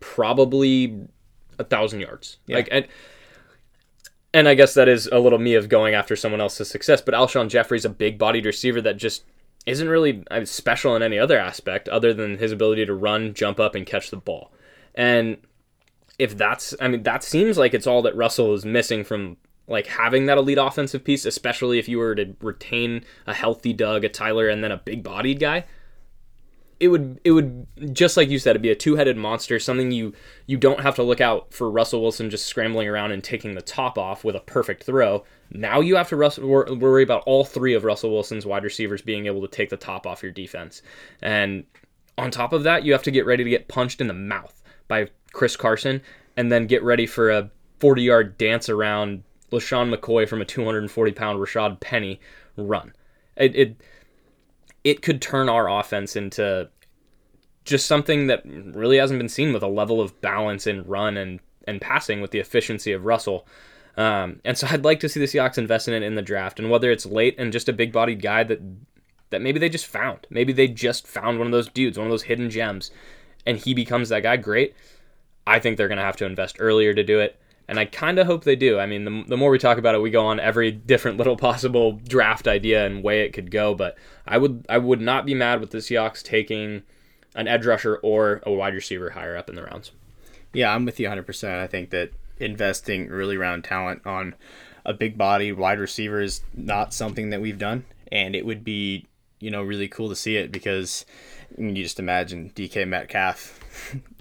[0.00, 1.06] probably
[1.58, 2.38] a thousand yards.
[2.48, 2.86] Like, and,
[4.36, 7.00] and I guess that is a little me of going after someone else's success.
[7.00, 9.24] But Alshon Jeffery's a big-bodied receiver that just
[9.64, 13.58] isn't really uh, special in any other aspect other than his ability to run, jump
[13.58, 14.52] up, and catch the ball.
[14.94, 15.38] And
[16.18, 19.86] if that's, I mean, that seems like it's all that Russell is missing from like
[19.86, 24.10] having that elite offensive piece, especially if you were to retain a healthy Doug, a
[24.10, 25.64] Tyler, and then a big-bodied guy.
[26.78, 29.58] It would, it would just like you said, it'd be a two-headed monster.
[29.58, 30.12] Something you
[30.46, 33.62] you don't have to look out for Russell Wilson just scrambling around and taking the
[33.62, 35.24] top off with a perfect throw.
[35.50, 39.40] Now you have to worry about all three of Russell Wilson's wide receivers being able
[39.40, 40.82] to take the top off your defense,
[41.22, 41.64] and
[42.18, 44.62] on top of that, you have to get ready to get punched in the mouth
[44.88, 46.02] by Chris Carson,
[46.36, 51.12] and then get ready for a 40 yard dance around LeSean McCoy from a 240
[51.12, 52.20] pound Rashaad Penny
[52.56, 52.92] run.
[53.36, 53.76] It, it,
[54.86, 56.68] it could turn our offense into
[57.64, 61.40] just something that really hasn't been seen with a level of balance in run and,
[61.66, 63.48] and passing with the efficiency of Russell.
[63.96, 66.60] Um, and so I'd like to see the Seahawks invest in it in the draft,
[66.60, 68.60] and whether it's late and just a big bodied guy that
[69.30, 72.12] that maybe they just found, maybe they just found one of those dudes, one of
[72.12, 72.92] those hidden gems,
[73.44, 74.36] and he becomes that guy.
[74.36, 74.76] Great.
[75.48, 77.40] I think they're going to have to invest earlier to do it.
[77.68, 78.78] And I kind of hope they do.
[78.78, 81.36] I mean, the, the more we talk about it, we go on every different little
[81.36, 83.74] possible draft idea and way it could go.
[83.74, 86.82] But I would I would not be mad with the Seahawks taking
[87.34, 89.92] an edge rusher or a wide receiver higher up in the rounds.
[90.52, 91.58] Yeah, I'm with you 100%.
[91.58, 94.34] I think that investing early round talent on
[94.84, 97.84] a big body wide receiver is not something that we've done.
[98.10, 99.06] And it would be,
[99.40, 101.04] you know, really cool to see it because
[101.56, 103.60] I mean, you just imagine DK Metcalf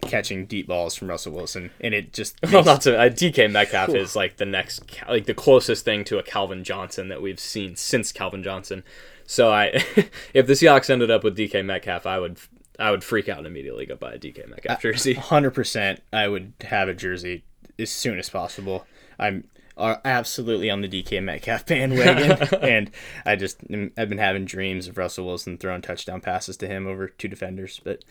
[0.01, 1.71] catching deep balls from Russell Wilson.
[1.81, 2.35] And it just.
[2.51, 6.17] Well, not to, uh, DK Metcalf is like the next, like the closest thing to
[6.17, 8.83] a Calvin Johnson that we've seen since Calvin Johnson.
[9.25, 9.65] So I,
[10.33, 12.37] if the Seahawks ended up with DK Metcalf, I would
[12.79, 15.15] I would freak out and immediately go buy a DK Metcalf uh, jersey.
[15.15, 17.43] 100% I would have a jersey
[17.79, 18.85] as soon as possible.
[19.19, 19.45] I'm
[19.77, 22.91] are absolutely on the DK Metcalf bandwagon, and
[23.25, 26.87] I just mm, I've been having dreams of Russell Wilson throwing touchdown passes to him
[26.87, 27.81] over two defenders.
[27.83, 28.05] But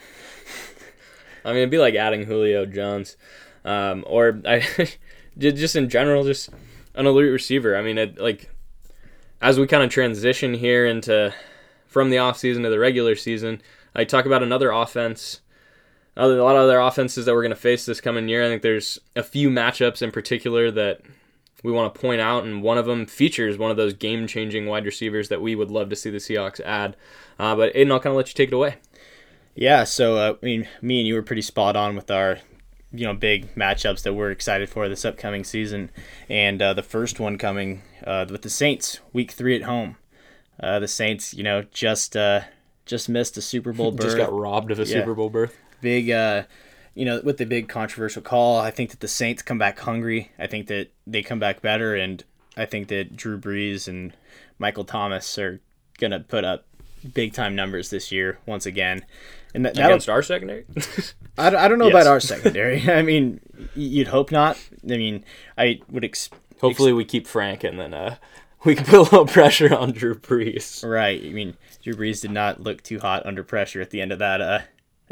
[1.45, 3.17] I mean, it'd be like adding Julio Jones,
[3.65, 4.67] um, or I
[5.39, 6.51] just in general, just
[6.95, 7.77] an elite receiver.
[7.77, 8.51] I mean, it, like
[9.41, 11.35] as we kind of transition here into
[11.87, 13.61] from the off season to the regular season,
[13.95, 15.41] I talk about another offense.
[16.17, 18.45] A lot of other offenses that we're going to face this coming year.
[18.45, 21.01] I think there's a few matchups in particular that
[21.65, 24.85] we want to point out, and one of them features one of those game-changing wide
[24.85, 26.95] receivers that we would love to see the Seahawks add.
[27.39, 28.77] Uh, but Aiden, I'll kind of let you take it away.
[29.55, 32.39] Yeah, so uh, I mean, me and you were pretty spot on with our,
[32.93, 35.91] you know, big matchups that we're excited for this upcoming season,
[36.29, 39.97] and uh, the first one coming uh, with the Saints, Week Three at home.
[40.59, 42.43] Uh, the Saints, you know, just uh,
[42.87, 44.07] just missed a Super Bowl berth.
[44.07, 45.01] Just got robbed of a Yeah.
[45.01, 45.57] Super Bowl berth.
[45.81, 46.45] big uh
[46.95, 50.31] you know with the big controversial call i think that the saints come back hungry
[50.39, 52.23] i think that they come back better and
[52.57, 54.13] i think that drew brees and
[54.59, 55.61] michael thomas are
[55.99, 56.65] gonna put up
[57.13, 59.05] big time numbers this year once again
[59.55, 60.65] and that, Against our secondary?
[61.39, 61.95] I, don't- I don't know Yes.
[61.95, 63.41] about our secondary i mean
[63.75, 65.25] you'd hope not i mean
[65.57, 68.17] i would ex- Hopefully, we keep Frank and then uh,
[68.65, 70.85] we can put a little pressure on Drew Brees.
[70.89, 74.13] right i mean drew brees did not look too hot under pressure at the end
[74.13, 74.61] of that uh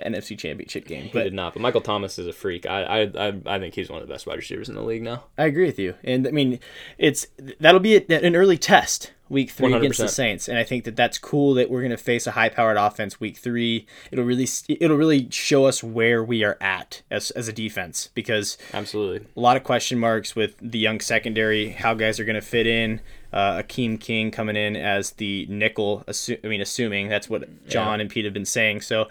[0.03, 2.65] nfc championship game He did not, but Michael Thomas is a freak.
[2.65, 5.25] I, I, I, think he's one of the best wide receivers in the league now.
[5.37, 6.61] I agree with you, and I mean,
[6.97, 7.27] it's
[7.61, 11.19] that'll be an early test week three against the Saints, and I think that that's
[11.19, 13.87] cool that we're going to face a high-powered offense week three.
[14.13, 18.59] It'll really it'll really show us where we are at as as a defense because
[18.73, 19.27] Absolutely.
[19.37, 22.67] a lot of question marks with the young secondary, how guys are going to fit
[22.67, 23.01] in.
[23.33, 26.05] Uh, Akeem King coming in as the nickel.
[26.07, 28.83] Assu- I mean, assuming that's what John and Pete have been saying.
[28.83, 29.09] So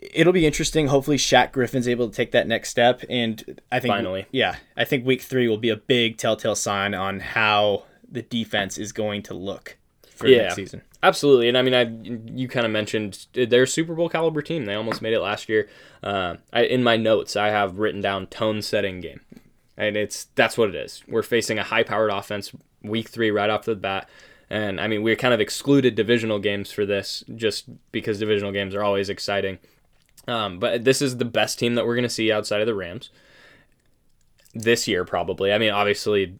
[0.00, 0.86] it'll be interesting.
[0.86, 4.26] Hopefully, Shaq Griffin's able to take that next step, and I think Finally.
[4.32, 8.78] yeah, I think week three will be a big telltale sign on how the defense
[8.78, 9.76] is going to look
[10.14, 10.42] for Yeah.
[10.44, 10.82] next season.
[11.02, 11.82] Absolutely, and I mean, I
[12.34, 14.64] you kind of mentioned they're a Super Bowl caliber team.
[14.64, 15.68] They almost made it last year.
[16.02, 19.20] Uh, I, in my notes, I have written down tone setting game,
[19.76, 21.02] and it's that's what it is.
[21.06, 24.08] We're facing a high powered offense week three right off the bat,
[24.50, 28.74] and I mean we kind of excluded divisional games for this just because divisional games
[28.74, 29.58] are always exciting.
[30.26, 32.74] Um, but this is the best team that we're going to see outside of the
[32.74, 33.10] Rams
[34.54, 35.52] this year, probably.
[35.52, 36.38] I mean, obviously,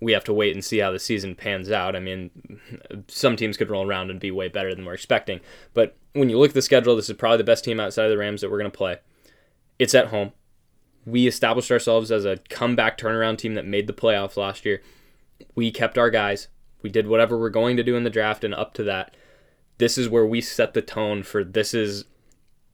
[0.00, 1.96] we have to wait and see how the season pans out.
[1.96, 2.30] I mean,
[3.08, 5.40] some teams could roll around and be way better than we're expecting.
[5.74, 8.10] But when you look at the schedule, this is probably the best team outside of
[8.10, 8.98] the Rams that we're going to play.
[9.78, 10.32] It's at home.
[11.04, 14.82] We established ourselves as a comeback turnaround team that made the playoffs last year.
[15.54, 16.48] We kept our guys.
[16.82, 19.16] We did whatever we're going to do in the draft and up to that.
[19.78, 22.04] This is where we set the tone for this is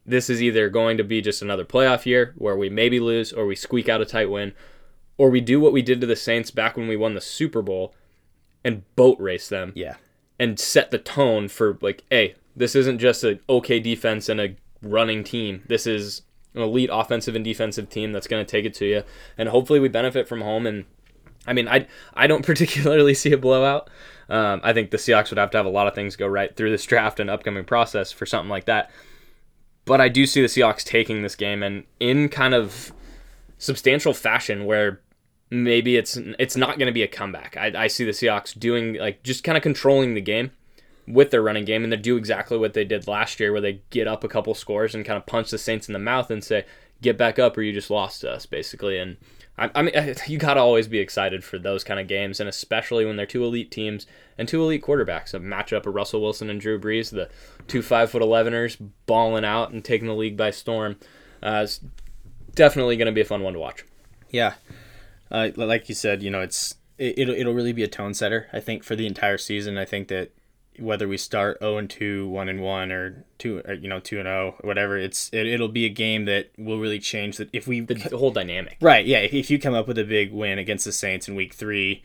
[0.04, 3.46] this is either going to be just another playoff year where we maybe lose or
[3.46, 4.52] we squeak out a tight win
[5.18, 7.62] or we do what we did to the Saints back when we won the Super
[7.62, 7.94] Bowl
[8.64, 9.96] and boat race them Yeah,
[10.38, 14.56] and set the tone for like, hey, this isn't just an okay defense and a
[14.82, 15.62] running team.
[15.66, 16.22] This is
[16.54, 19.02] an elite offensive and defensive team that's going to take it to you,
[19.38, 20.66] and hopefully we benefit from home.
[20.66, 20.84] And
[21.46, 23.90] I mean, I I don't particularly see a blowout.
[24.28, 26.54] Um, I think the Seahawks would have to have a lot of things go right
[26.56, 28.90] through this draft and upcoming process for something like that.
[29.84, 32.92] But I do see the Seahawks taking this game and in kind of
[33.58, 35.01] substantial fashion where
[35.52, 37.56] maybe it's it's not going to be a comeback.
[37.58, 40.50] I, I see the Seahawks doing like just kind of controlling the game
[41.06, 43.82] with their running game, and they do exactly what they did last year, where they
[43.90, 46.42] get up a couple scores and kind of punch the Saints in the mouth and
[46.42, 46.64] say,
[47.02, 48.98] "Get back up, or you just lost to us," basically.
[48.98, 49.18] And
[49.58, 49.94] I, I mean,
[50.26, 53.26] you got to always be excited for those kind of games, and especially when they're
[53.26, 54.06] two elite teams
[54.38, 55.34] and two elite quarterbacks.
[55.34, 57.28] A matchup of Russell Wilson and Drew Brees, the
[57.68, 60.96] two five foot eleveners balling out and taking the league by storm.
[61.42, 61.80] Uh, it's
[62.54, 63.84] definitely going to be a fun one to watch.
[64.30, 64.54] yeah.
[65.32, 68.48] Uh, like you said, you know, it's it, it'll it'll really be a tone setter.
[68.52, 69.78] I think for the entire season.
[69.78, 70.30] I think that
[70.78, 74.18] whether we start 0 and 2, 1 and 1 or 2 or, you know 2
[74.18, 77.50] and 0 or whatever it's it, it'll be a game that will really change that
[77.52, 78.78] if we The, the whole dynamic.
[78.80, 81.34] right yeah if, if you come up with a big win against the Saints in
[81.34, 82.02] week 3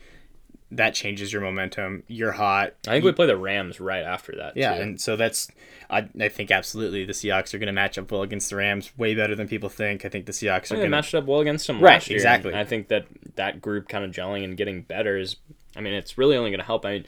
[0.70, 4.56] that changes your momentum you're hot I think we play the Rams right after that.
[4.56, 4.82] yeah too.
[4.82, 5.48] and so that's
[5.90, 8.90] I, I think absolutely the Seahawks are going to match up well against the Rams
[8.98, 11.14] way better than people think I think the Seahawks are think they going to match
[11.14, 12.16] up well against them Right, last year.
[12.18, 12.50] exactly.
[12.52, 13.06] and I think that
[13.36, 15.36] that group kind of gelling and getting better is,
[15.76, 16.84] I mean, it's really only going to help.
[16.84, 17.06] I mean,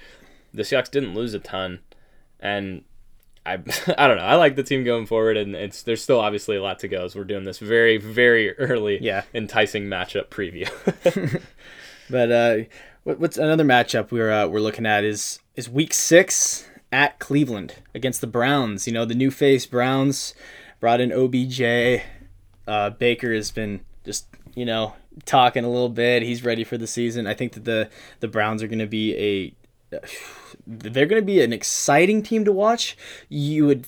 [0.55, 1.81] the Seahawks didn't lose a ton,
[2.41, 2.85] and
[3.45, 3.55] I,
[3.99, 4.23] I don't know.
[4.25, 7.05] I like the team going forward, and it's there's still obviously a lot to go.
[7.05, 9.25] As we're doing this very, very early, Yeah.
[9.35, 10.69] enticing matchup preview.
[12.09, 12.57] But uh,
[13.05, 18.21] what's another matchup we're uh, we're looking at is is Week Six at Cleveland against
[18.21, 18.87] the Browns.
[18.87, 20.35] You know the new face Browns
[20.81, 22.03] brought in OBJ.
[22.67, 24.95] Uh, Baker has been just you know
[25.25, 26.23] talking a little bit.
[26.23, 27.27] He's ready for the season.
[27.27, 27.91] I think that the
[28.21, 29.99] the Browns are going to be a
[30.67, 32.97] they're going to be an exciting team to watch.
[33.29, 33.87] You would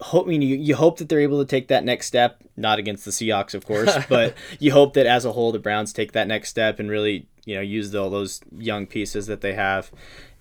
[0.00, 2.78] hope I mean, you, you hope that they're able to take that next step, not
[2.78, 6.12] against the Seahawks, of course, but you hope that as a whole the Browns take
[6.12, 9.90] that next step and really you know use all those young pieces that they have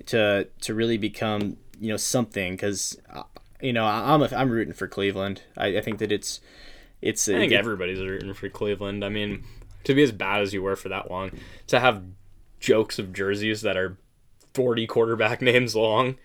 [0.08, 3.24] to to really become you know something because uh,
[3.62, 5.42] you know I'm a, I'm rooting for Cleveland.
[5.58, 6.42] I, I think that it's
[7.02, 9.04] it's I think it- everybody's rooting for Cleveland.
[9.06, 9.44] I mean,
[9.86, 11.32] to be as bad as you were for that long,
[11.68, 12.04] to have
[12.60, 13.98] jokes of jerseys that are
[14.54, 16.16] 40 quarterback names long,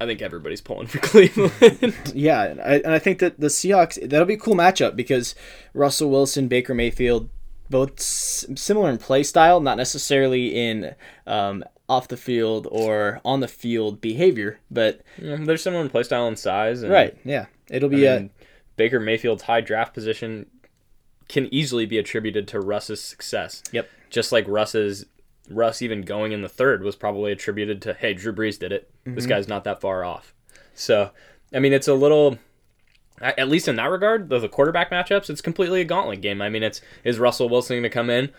[0.00, 1.94] I think everybody's pulling for Cleveland.
[2.14, 5.34] Yeah, and I, and I think that the Seahawks that'll be a cool matchup because
[5.72, 7.30] Russell Wilson, Baker Mayfield,
[7.70, 10.94] both s- similar in play style, not necessarily in
[11.26, 16.28] um, off the field or on the field behavior, but Yeah, They're similar in playstyle
[16.28, 16.82] and size.
[16.82, 18.30] And, right, yeah, it'll be I mean,
[18.76, 20.46] Baker Mayfield's high draft position
[21.28, 23.62] can easily be attributed to Russ's success.
[23.72, 23.88] Yep.
[24.10, 25.06] Just like Russ's
[25.50, 28.90] Russ even going in the third was probably attributed to hey Drew Brees did it.
[29.04, 30.34] This guy's not that far off.
[30.74, 31.10] So
[31.52, 32.38] I mean it's a little
[33.20, 36.42] at least in that regard, the, the quarterback matchups, it's completely a gauntlet game.
[36.42, 38.30] I mean, it's is Russell Wilson going to come in,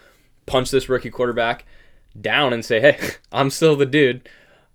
[0.45, 1.65] punch this rookie quarterback
[2.19, 2.99] down, and say, "Hey,
[3.31, 4.27] I'm still the dude,"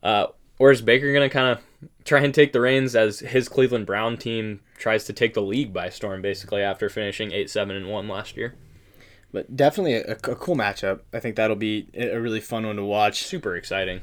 [0.02, 0.26] uh,
[0.58, 3.86] or is Baker going to kind of try and take the reins as his Cleveland
[3.86, 7.88] Brown team tries to take the league by storm, basically after finishing eight seven and
[7.88, 8.54] one last year?
[9.32, 11.00] but definitely a, a cool matchup.
[11.12, 13.22] I think that'll be a a really fun one to watch.
[13.22, 14.00] Super exciting.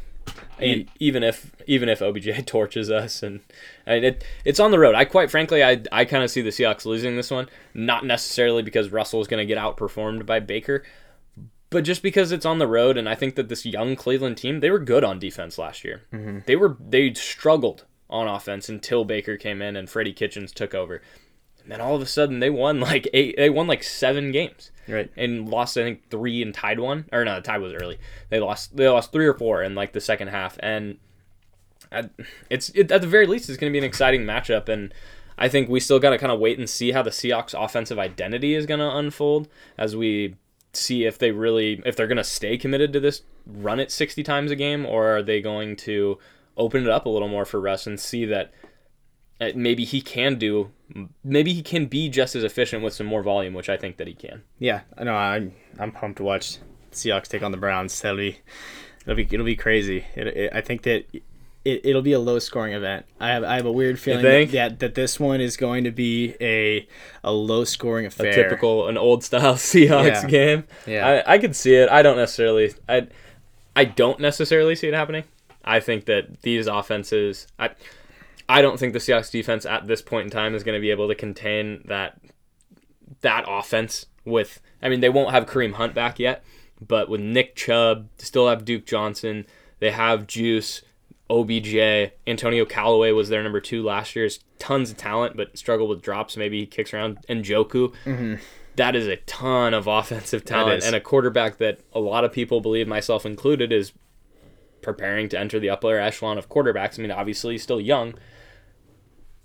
[0.59, 3.41] E- even if even if OBJ torches us and,
[3.85, 4.95] and it it's on the road.
[4.95, 8.63] I quite frankly I I kind of see the Seahawks losing this one, not necessarily
[8.63, 10.83] because Russell is going to get outperformed by Baker,
[11.69, 14.59] but just because it's on the road and I think that this young Cleveland team,
[14.59, 16.03] they were good on defense last year.
[16.13, 16.39] Mm-hmm.
[16.45, 21.01] They were they struggled on offense until Baker came in and Freddie Kitchens took over.
[21.67, 24.71] And then all of a sudden they won like eight they won like 7 games
[24.87, 25.11] Right.
[25.17, 27.97] and lost I think three and tied one or no, the tie was early.
[28.29, 30.97] They lost they lost three or four in like the second half, and
[31.91, 32.09] at,
[32.49, 34.93] it's it, at the very least it's going to be an exciting matchup, and
[35.37, 37.99] I think we still got to kind of wait and see how the Seahawks offensive
[37.99, 40.35] identity is going to unfold as we
[40.71, 44.23] see if they really if they're going to stay committed to this run it 60
[44.23, 46.17] times a game or are they going to
[46.55, 48.53] open it up a little more for Russ and see that
[49.41, 50.71] uh, maybe he can do
[51.23, 54.07] maybe he can be just as efficient with some more volume which I think that
[54.07, 54.43] he can.
[54.59, 55.15] Yeah, I know.
[55.15, 56.57] I'm I'm pumped to watch
[56.91, 57.99] Seahawks take on the Browns.
[58.01, 58.39] That'll be
[59.03, 60.05] it'll be it'll be crazy.
[60.15, 61.05] It, it, I think that
[61.65, 63.05] it, it'll be a low scoring event.
[63.19, 65.91] I have I have a weird feeling that, that that this one is going to
[65.91, 66.87] be a
[67.23, 68.29] a low scoring affair.
[68.31, 70.27] a typical an old style Seahawks Yeah.
[70.27, 70.63] game.
[70.85, 71.23] Yeah.
[71.27, 71.89] I, I could see it.
[71.89, 73.07] I don't necessarily I
[73.75, 75.23] I don't necessarily see it happening.
[75.63, 77.71] I think that these offenses I
[78.49, 80.91] I don't think the Seahawks defense at this point in time is going to be
[80.91, 82.19] able to contain that
[83.21, 86.43] that offense with I mean they won't have Kareem Hunt back yet,
[86.85, 89.45] but with Nick Chubb, still have Duke Johnson,
[89.79, 90.81] they have Juice,
[91.29, 94.29] OBJ, Antonio Callaway was their number two last year.
[94.59, 96.37] Tons of talent, but struggled with drops.
[96.37, 97.19] Maybe he kicks around.
[97.27, 98.35] And Njoku, mm-hmm.
[98.75, 102.61] that is a ton of offensive talent and a quarterback that a lot of people
[102.61, 103.91] believe, myself included, is
[104.81, 106.97] preparing to enter the upper echelon of quarterbacks.
[106.97, 108.15] I mean, obviously he's still young,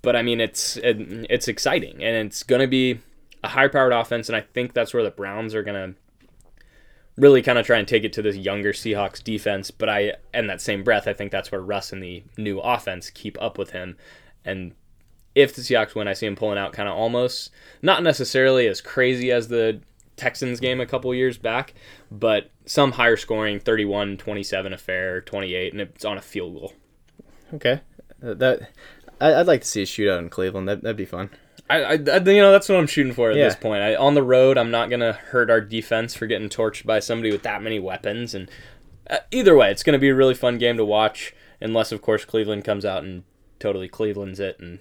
[0.03, 0.97] but I mean it's it,
[1.29, 2.99] it's exciting and it's going to be
[3.43, 5.99] a high-powered offense, and I think that's where the Browns are going to
[7.17, 9.69] really kind of try and take it to this younger Seahawks defense.
[9.69, 13.09] But I, in that same breath, I think that's where Russ and the new offense
[13.09, 13.97] keep up with him.
[14.45, 14.73] And
[15.35, 17.51] if the Seahawks win, I see him pulling out kind of almost
[17.81, 19.81] not necessarily as crazy as the
[20.15, 21.73] Texans game a couple years back,
[22.09, 26.73] but some higher scoring 31 27 affair, 28, and it's on a field goal.
[27.53, 27.81] Okay,
[28.19, 28.69] that
[29.23, 30.67] I, I'd like to see a shootout in Cleveland.
[30.67, 31.29] That that'd be fun.
[31.69, 33.45] I, I, I- you know, that's what I'm shooting for at Yeah.
[33.45, 33.81] this point.
[33.81, 37.31] I, on the road, I'm not gonna hurt our defense for getting torched by somebody
[37.31, 38.35] with that many weapons.
[38.35, 38.49] And
[39.09, 41.33] uh, either way, it's gonna be a really fun game to watch.
[41.61, 43.23] unless of course Cleveland comes out and
[43.59, 44.79] totally Cleveland's it and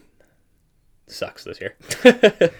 [1.07, 1.76] sucks this year.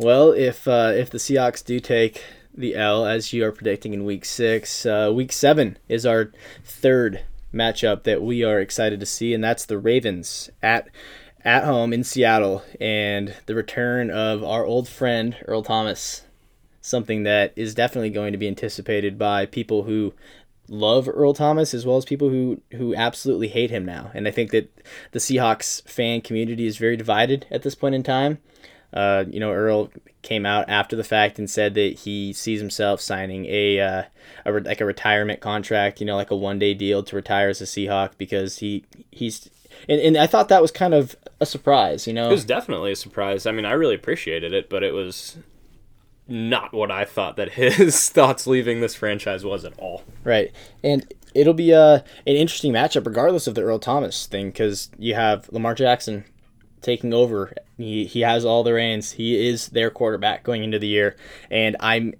[0.00, 2.22] Well, if uh, if the Seahawks do take
[2.54, 6.30] the L as you are predicting in Week Six, uh, Week Seven is our
[6.64, 7.22] third
[7.52, 10.88] matchup that we are excited to see, and that's the Ravens at
[11.44, 16.22] at home in Seattle, and the return of our old friend Earl Thomas.
[16.80, 20.14] Something that is definitely going to be anticipated by people who
[20.68, 24.10] love Earl Thomas as well as people who who absolutely hate him now.
[24.14, 24.70] And I think that
[25.12, 28.38] the Seahawks fan community is very divided at this point in time.
[28.92, 29.90] Uh, you know, Earl
[30.22, 34.02] came out after the fact and said that he sees himself signing a, uh,
[34.44, 37.48] a re- like a retirement contract, you know, like a one day deal to retire
[37.48, 39.50] as a Seahawk because he he's
[39.88, 42.28] and, and I thought that was kind of a surprise, you know.
[42.28, 43.46] It was definitely a surprise.
[43.46, 45.36] I mean, I really appreciated it, but it was
[46.26, 50.02] not what I thought that his thoughts leaving this franchise was at all.
[50.24, 50.52] Right.
[50.82, 55.14] And it'll be a, an interesting matchup regardless of the Earl Thomas thing because you
[55.14, 56.24] have Lamar Jackson
[56.82, 57.52] taking over.
[57.76, 59.12] He, he has all the reins.
[59.12, 61.16] He is their quarterback going into the year.
[61.50, 62.14] And I'm,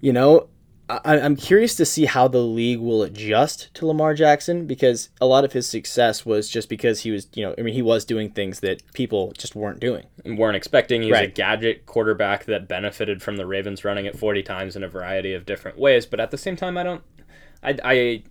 [0.00, 0.48] you know,
[0.88, 5.26] I, I'm curious to see how the league will adjust to Lamar Jackson because a
[5.26, 8.04] lot of his success was just because he was, you know, I mean, he was
[8.04, 10.04] doing things that people just weren't doing.
[10.24, 11.02] And weren't expecting.
[11.02, 11.34] He's a Right.
[11.34, 15.46] gadget quarterback that benefited from the Ravens running it 40 times in a variety of
[15.46, 16.04] different ways.
[16.04, 17.02] But at the same time, I don't.
[17.62, 18.22] I, I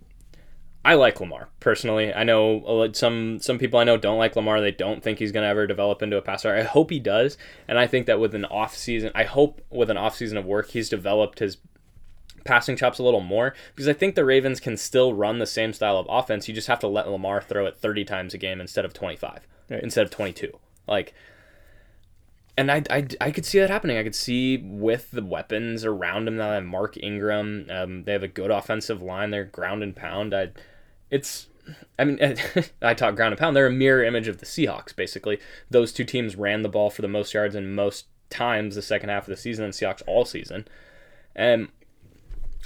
[0.84, 2.12] I like Lamar personally.
[2.12, 4.60] I know uh, some some people I know don't like Lamar.
[4.60, 6.54] They don't think he's going to ever develop into a passer.
[6.54, 9.90] I hope he does, and I think that with an off season, I hope with
[9.90, 11.58] an off season of work, he's developed his
[12.44, 15.72] passing chops a little more because I think the Ravens can still run the same
[15.72, 16.48] style of offense.
[16.48, 19.46] You just have to let Lamar throw it 30 times a game instead of 25,
[19.70, 19.80] Right.
[19.82, 20.58] instead of 22.
[20.88, 21.14] Like,
[22.58, 23.96] and I, I, I could see that happening.
[23.96, 26.52] I could see with the weapons around him now.
[26.52, 27.66] Have Mark Ingram.
[27.70, 29.30] Um, they have a good offensive line.
[29.30, 30.34] They're ground and pound.
[30.34, 30.50] I,
[31.12, 31.46] it's,
[31.98, 32.18] I mean,
[32.82, 33.54] I talk ground and pound.
[33.54, 34.96] They're a mirror image of the Seahawks.
[34.96, 35.38] Basically,
[35.70, 39.10] those two teams ran the ball for the most yards and most times the second
[39.10, 40.66] half of the season, and Seahawks all season.
[41.36, 41.68] And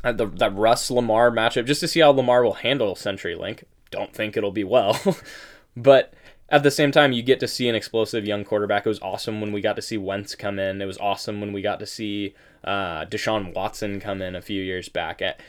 [0.04, 3.64] uh, the that Russ Lamar matchup, just to see how Lamar will handle CenturyLink.
[3.90, 4.98] Don't think it'll be well,
[5.76, 6.14] but
[6.48, 8.86] at the same time, you get to see an explosive young quarterback.
[8.86, 10.80] It was awesome when we got to see Wentz come in.
[10.80, 14.62] It was awesome when we got to see uh, Deshaun Watson come in a few
[14.62, 15.20] years back.
[15.20, 15.40] At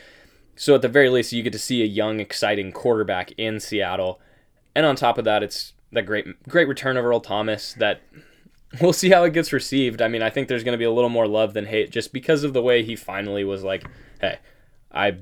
[0.58, 4.20] so at the very least, you get to see a young, exciting quarterback in Seattle,
[4.74, 8.02] and on top of that, it's that great great return of Earl Thomas that
[8.80, 10.02] we'll see how it gets received.
[10.02, 12.12] I mean, I think there's going to be a little more love than hate just
[12.12, 13.84] because of the way he finally was like,
[14.20, 14.38] "Hey,
[14.92, 15.18] I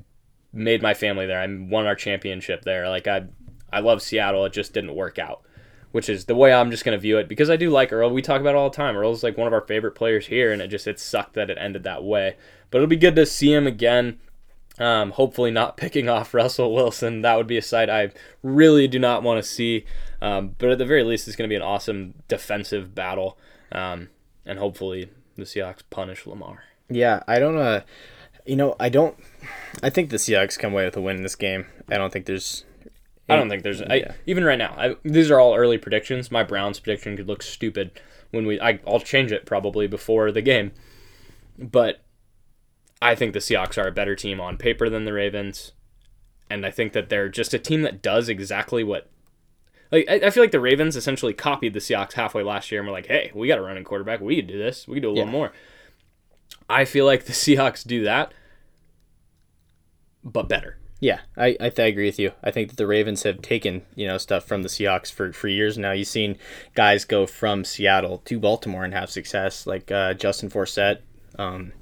[0.51, 1.39] made my family there.
[1.39, 2.89] I won our championship there.
[2.89, 3.25] Like I,
[3.71, 4.43] I love Seattle.
[4.45, 5.43] It just didn't work out."
[5.91, 8.09] Which is the way I'm just going to view it because I do like Earl.
[8.09, 8.97] We talk about all the time.
[8.97, 11.57] Earl's like one of our favorite players here, and it just it sucked that it
[11.59, 12.35] ended that way.
[12.69, 14.19] But it'll be good to see him again.
[14.79, 17.21] Um, hopefully not picking off Russell Wilson.
[17.21, 18.11] That would be a sight I
[18.43, 19.85] really do not want to see.
[20.21, 23.37] Um, but at the very least, it's going to be an awesome defensive battle.
[23.71, 24.09] Um,
[24.45, 26.63] and hopefully the Seahawks punish Lamar.
[26.89, 27.57] Yeah, I don't.
[27.57, 27.81] Uh,
[28.45, 29.17] you know, I don't.
[29.83, 31.65] I think the Seahawks come away with a win in this game.
[31.89, 32.63] I don't think there's.
[33.29, 34.13] I don't think there's I, Yeah.
[34.25, 34.73] even right now.
[34.77, 36.31] I, these are all early predictions.
[36.31, 37.99] My Browns prediction could look stupid
[38.31, 38.57] when we.
[38.61, 40.71] I, I'll change it probably before the game,
[41.59, 41.99] but
[43.01, 45.73] I think the Seahawks are a better team on paper than the Ravens,
[46.49, 49.09] and I think that they're just a team that does exactly what.
[49.91, 52.87] Like I, I feel like the Ravens essentially copied the Seahawks halfway last year, and
[52.87, 54.19] we're like, "Hey, we got a running quarterback.
[54.19, 54.87] We could do this.
[54.87, 55.51] We could do a little more."
[56.69, 58.33] I feel like the Seahawks do that,
[60.23, 60.77] but better.
[60.99, 62.31] Yeah, I, I, th- I agree with you.
[62.43, 65.47] I think that the Ravens have taken you know stuff from the Seahawks for, for
[65.47, 65.91] years now.
[65.91, 66.37] You've seen
[66.73, 70.99] guys go from Seattle to Baltimore and have success, like uh, Justin Forsett,
[71.37, 71.73] um,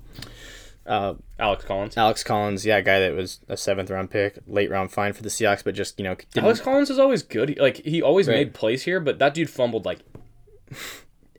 [0.86, 1.98] uh, Alex Collins.
[1.98, 2.66] Alex Collins.
[2.66, 5.76] Yeah, guy that was a seventh round pick, late round fine for the Seahawks, but
[5.76, 7.50] just you know didn't, Alex Collins is always good.
[7.50, 8.36] He- Like he always Right.
[8.38, 10.00] made plays here, but that dude fumbled like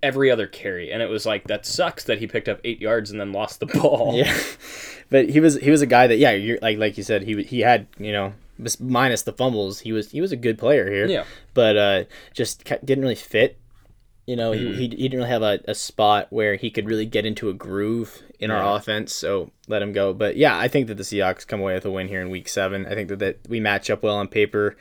[0.03, 3.11] every other carry, and it was like that sucks that he picked up eight yards
[3.11, 4.15] and then lost the ball.
[4.17, 4.37] Yeah,
[5.11, 7.43] but he was he was a guy that yeah, you're like like you said he
[7.45, 8.33] he had you know
[8.81, 11.07] minus the fumbles he was he was a good player here.
[11.07, 11.25] Yeah.
[11.55, 13.59] but uh, just didn't really fit.
[14.27, 14.73] You know, Mm-hmm.
[14.73, 17.49] he, he, he didn't really have a, a spot where he could really get into
[17.49, 18.57] a groove in Yeah.
[18.61, 20.13] our offense, so let him go.
[20.13, 22.49] But yeah, I think that the Seahawks come away with a win here in Week
[22.49, 22.87] Seven.
[22.87, 24.77] I think that, that we match up well on paper.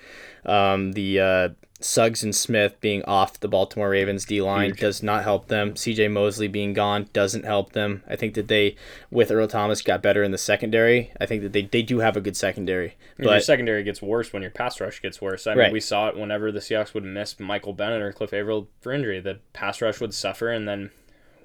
[0.46, 1.50] Um, the uh,
[1.86, 5.76] Suggs and Smith being off the Baltimore Ravens D line does not help them.
[5.76, 6.08] C.J.
[6.08, 8.02] Mosley being gone doesn't help them.
[8.08, 8.76] I think that they,
[9.12, 11.12] with Earl Thomas, got better in the secondary.
[11.22, 14.34] I think that they, they do have a good secondary, And your secondary gets worse
[14.34, 15.46] when your pass rush gets worse.
[15.46, 15.72] I mean, Right.
[15.74, 19.20] we saw it whenever the Seahawks would miss Michael Bennett or Cliff Avril for injury.
[19.20, 20.90] The pass rush would suffer, and then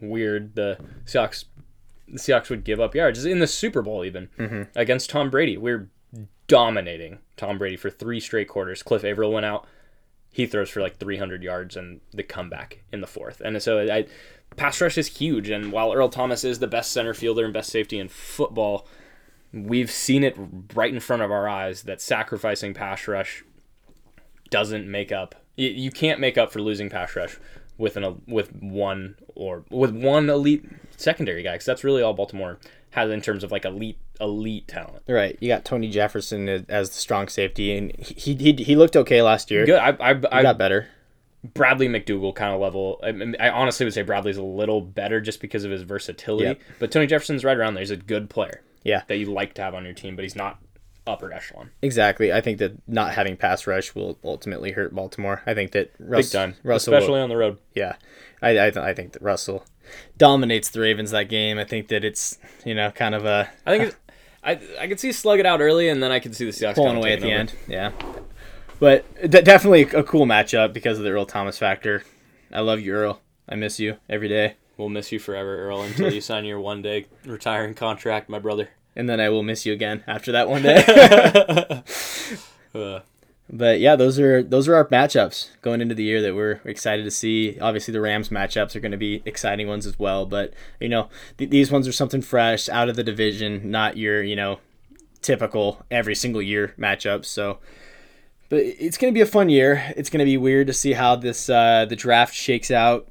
[0.01, 1.45] weird the Seahawks
[2.09, 4.63] the Seahawks would give up yards in the Super Bowl even Mm-hmm.
[4.75, 5.57] against Tom Brady.
[5.59, 5.89] We're
[6.49, 8.83] dominating Tom Brady for three straight quarters.
[8.83, 9.67] Cliff Avril went out.
[10.31, 13.41] He throws for like 300 yards and the comeback in the fourth.
[13.45, 14.07] And so I,
[14.57, 15.51] pass rush is huge.
[15.51, 18.87] And while Earl Thomas is the best center fielder and best safety in football,
[19.53, 20.37] we've seen it
[20.75, 23.45] right in front of our eyes that sacrificing pass rush
[24.51, 25.35] doesn't make up.
[25.57, 27.39] You, can't make up for losing pass rush
[27.77, 30.65] with an with one or with one elite
[30.97, 32.59] secondary guy because that's really all Baltimore
[32.91, 35.03] has in terms of like elite elite talent.
[35.09, 35.37] Right.
[35.41, 39.51] You got Tony Jefferson as the strong safety, and he he, he looked okay last
[39.51, 39.65] year.
[39.67, 39.79] Good.
[39.79, 40.89] I I, I got better.
[41.43, 43.01] Bradley McDougald kind of level.
[43.03, 46.45] I, mean, I honestly would say Bradley's a little better just because of his versatility.
[46.49, 46.61] Yep.
[46.79, 47.81] But Tony Jefferson's right around there.
[47.81, 49.05] He's a good player Yeah.
[49.07, 50.59] that you like to have on your team, but he's not
[51.07, 51.71] upper echelon.
[51.81, 52.31] Exactly.
[52.31, 55.41] I think that not having pass rush will ultimately hurt Baltimore.
[55.47, 57.57] I think that Russ, Big time, Russell, will- especially on the road.
[57.75, 57.95] yeah,
[58.43, 59.65] I I, th- I think that Russell
[60.19, 61.59] dominates the Ravens that game.
[61.59, 63.97] I think that it's you know kind of a I think it's,
[64.45, 66.75] I I could see slug it out early, and then I could see the Seahawks
[66.77, 67.35] pulling away at the over.
[67.37, 67.55] end.
[67.69, 67.93] Yeah,
[68.79, 72.03] but d- definitely a cool matchup because of the Earl Thomas factor.
[72.53, 73.21] I love you, Earl.
[73.49, 76.83] I miss you every day, We'll miss you forever, Earl, until you sign your one
[76.83, 78.69] day retiring contract, my brother.
[78.97, 81.83] and then I will miss you again after that one day.
[82.73, 83.01] Uh,
[83.53, 87.03] But yeah, those are those are our matchups going into the year that we're excited
[87.05, 87.59] to see.
[87.61, 90.25] Obviously, the Rams matchups are going to be exciting ones as well.
[90.25, 94.23] But you know, th- these ones are something fresh out of the division, not your
[94.23, 94.61] you know
[95.21, 97.25] typical every single year matchups.
[97.27, 97.59] So,
[98.51, 99.93] but it's going to be a fun year.
[99.97, 103.09] It's going to be weird to see how this uh, the draft shakes out.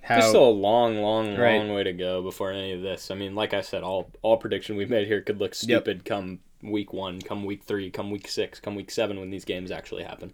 [0.00, 1.58] How There's still a long, long, Right.
[1.58, 3.10] long way to go before any of this.
[3.10, 6.40] I mean, like I said, all all prediction we've made here could look stupid come
[6.62, 10.04] week one, come week three, come week six, come week seven when these games actually
[10.04, 10.32] happen.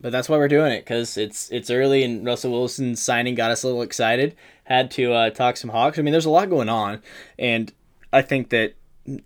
[0.00, 3.50] but that's why we're doing it because it's it's early and Russell Wilson's signing got
[3.50, 4.36] us a little excited.
[4.64, 5.98] Had to uh, talk some Hawks.
[5.98, 7.02] I mean, there's a lot going on,
[7.38, 7.72] and
[8.12, 8.74] I think that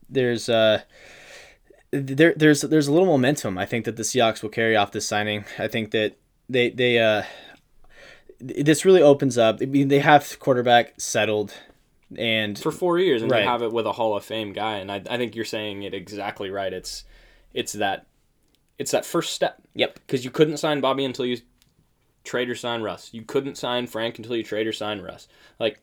[0.09, 0.83] there's uh
[1.91, 3.59] there there's there's a little momentum.
[3.59, 5.45] I think that the Seahawks will carry off this signing.
[5.59, 6.17] I think that
[6.49, 7.25] they they uh
[8.41, 9.59] this really opens up.
[9.63, 11.55] I mean, they have quarterback settled,
[12.19, 13.43] and For four years, and Right.
[13.43, 15.83] you have it with a Hall of Fame guy, and I, I think you're saying
[15.83, 16.73] it exactly right.
[16.73, 17.05] It's
[17.53, 18.07] it's that
[18.79, 19.63] it's that first step.
[19.75, 19.95] Yep.
[19.95, 21.39] Because you couldn't sign Bobby until you
[22.25, 23.11] trade or sign Russ.
[23.13, 25.29] You couldn't sign Frank until you trade or sign Russ.
[25.61, 25.83] Like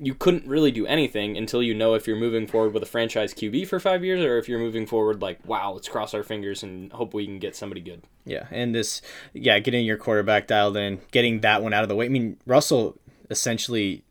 [0.00, 3.34] you couldn't really do anything until you know if you're moving forward with a franchise
[3.34, 6.62] QB for five years or if you're moving forward like, wow, let's cross our fingers
[6.62, 8.02] and hope we can get somebody good.
[8.24, 9.02] Yeah, and this,
[9.32, 12.04] yeah, getting your quarterback dialed in, getting that one out of the way.
[12.04, 12.96] I mean, Russell
[13.28, 14.04] essentially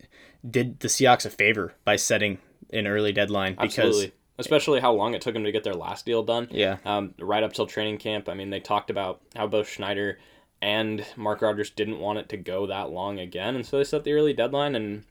[0.49, 2.39] did the Seahawks a favor by setting
[2.71, 4.11] an early deadline because Absolutely.
[4.39, 6.47] Especially how long it took them to get their last deal done.
[6.51, 6.77] Yeah.
[6.85, 8.29] Um, right up till training camp.
[8.29, 10.19] I mean, they talked about how both Schneider
[10.61, 14.03] and Mark Rodgers didn't want it to go that long again, and so they set
[14.03, 14.75] the early deadline.
[14.75, 15.03] And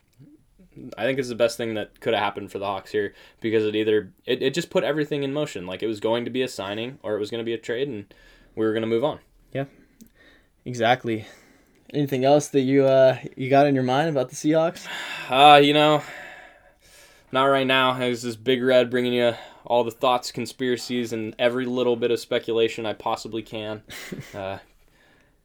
[0.97, 3.65] I think it's the best thing that could have happened for the Hawks here because
[3.65, 5.67] it either it, it just put everything in motion.
[5.67, 7.59] Like it was going to be a signing or it was going to be a
[7.59, 8.13] trade, and
[8.55, 9.19] we were going to move on.
[9.53, 9.65] Yeah.
[10.65, 11.27] Exactly.
[11.93, 14.87] Anything else that you uh you got in your mind about the Seahawks?
[15.29, 16.03] Uh, you know,
[17.33, 18.01] not right now.
[18.01, 19.35] It's this Big Red bringing you
[19.65, 23.83] all the thoughts, conspiracies, and every little bit of speculation I possibly can.
[24.35, 24.59] uh,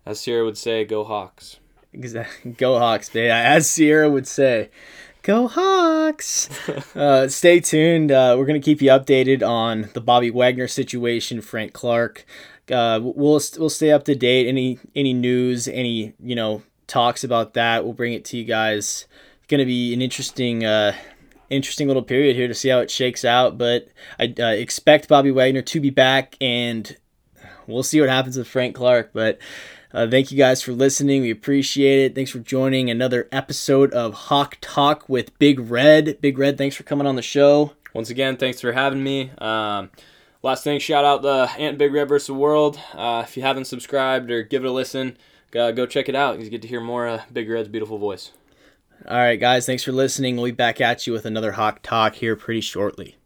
[0.05, 1.57] as Sierra would say, go Hawks.
[1.93, 2.51] Exactly.
[2.57, 3.29] Go Hawks, baby.
[3.29, 4.69] As Sierra would say,
[5.23, 6.49] go Hawks.
[6.95, 8.11] uh, stay tuned.
[8.13, 12.25] Uh, we're going to keep you updated on the Bobby Wagner situation, Frank Clark.
[12.71, 14.47] Uh, we'll we'll stay up to date.
[14.47, 19.07] Any any news, any you know talks about that, we'll bring it to you guys.
[19.37, 20.65] It's going to be an interesting.
[20.65, 20.93] Uh,
[21.51, 23.57] interesting little period here to see how it shakes out.
[23.57, 26.95] But I uh, expect Bobby Wagner to be back, and
[27.67, 29.11] we'll see what happens with Frank Clark.
[29.13, 29.37] But
[29.93, 31.21] uh, thank you guys for listening.
[31.21, 32.15] We appreciate it.
[32.15, 36.19] Thanks for joining another episode of Hawk Talk with Big Red.
[36.21, 37.73] Big Red, thanks for coming on the show.
[37.93, 39.31] Once again, thanks for having me.
[39.37, 39.89] Um,
[40.43, 42.27] last thing, shout out the Ant Big Red vs.
[42.27, 42.79] the World.
[42.93, 45.17] Uh, if you haven't subscribed or give it a listen,
[45.51, 46.39] go, go check it out.
[46.39, 48.31] You get to hear more uh, Big Red's beautiful voice.
[49.07, 50.35] All right, guys, thanks for listening.
[50.35, 53.17] We'll be back at you with another Hawk Talk here pretty shortly.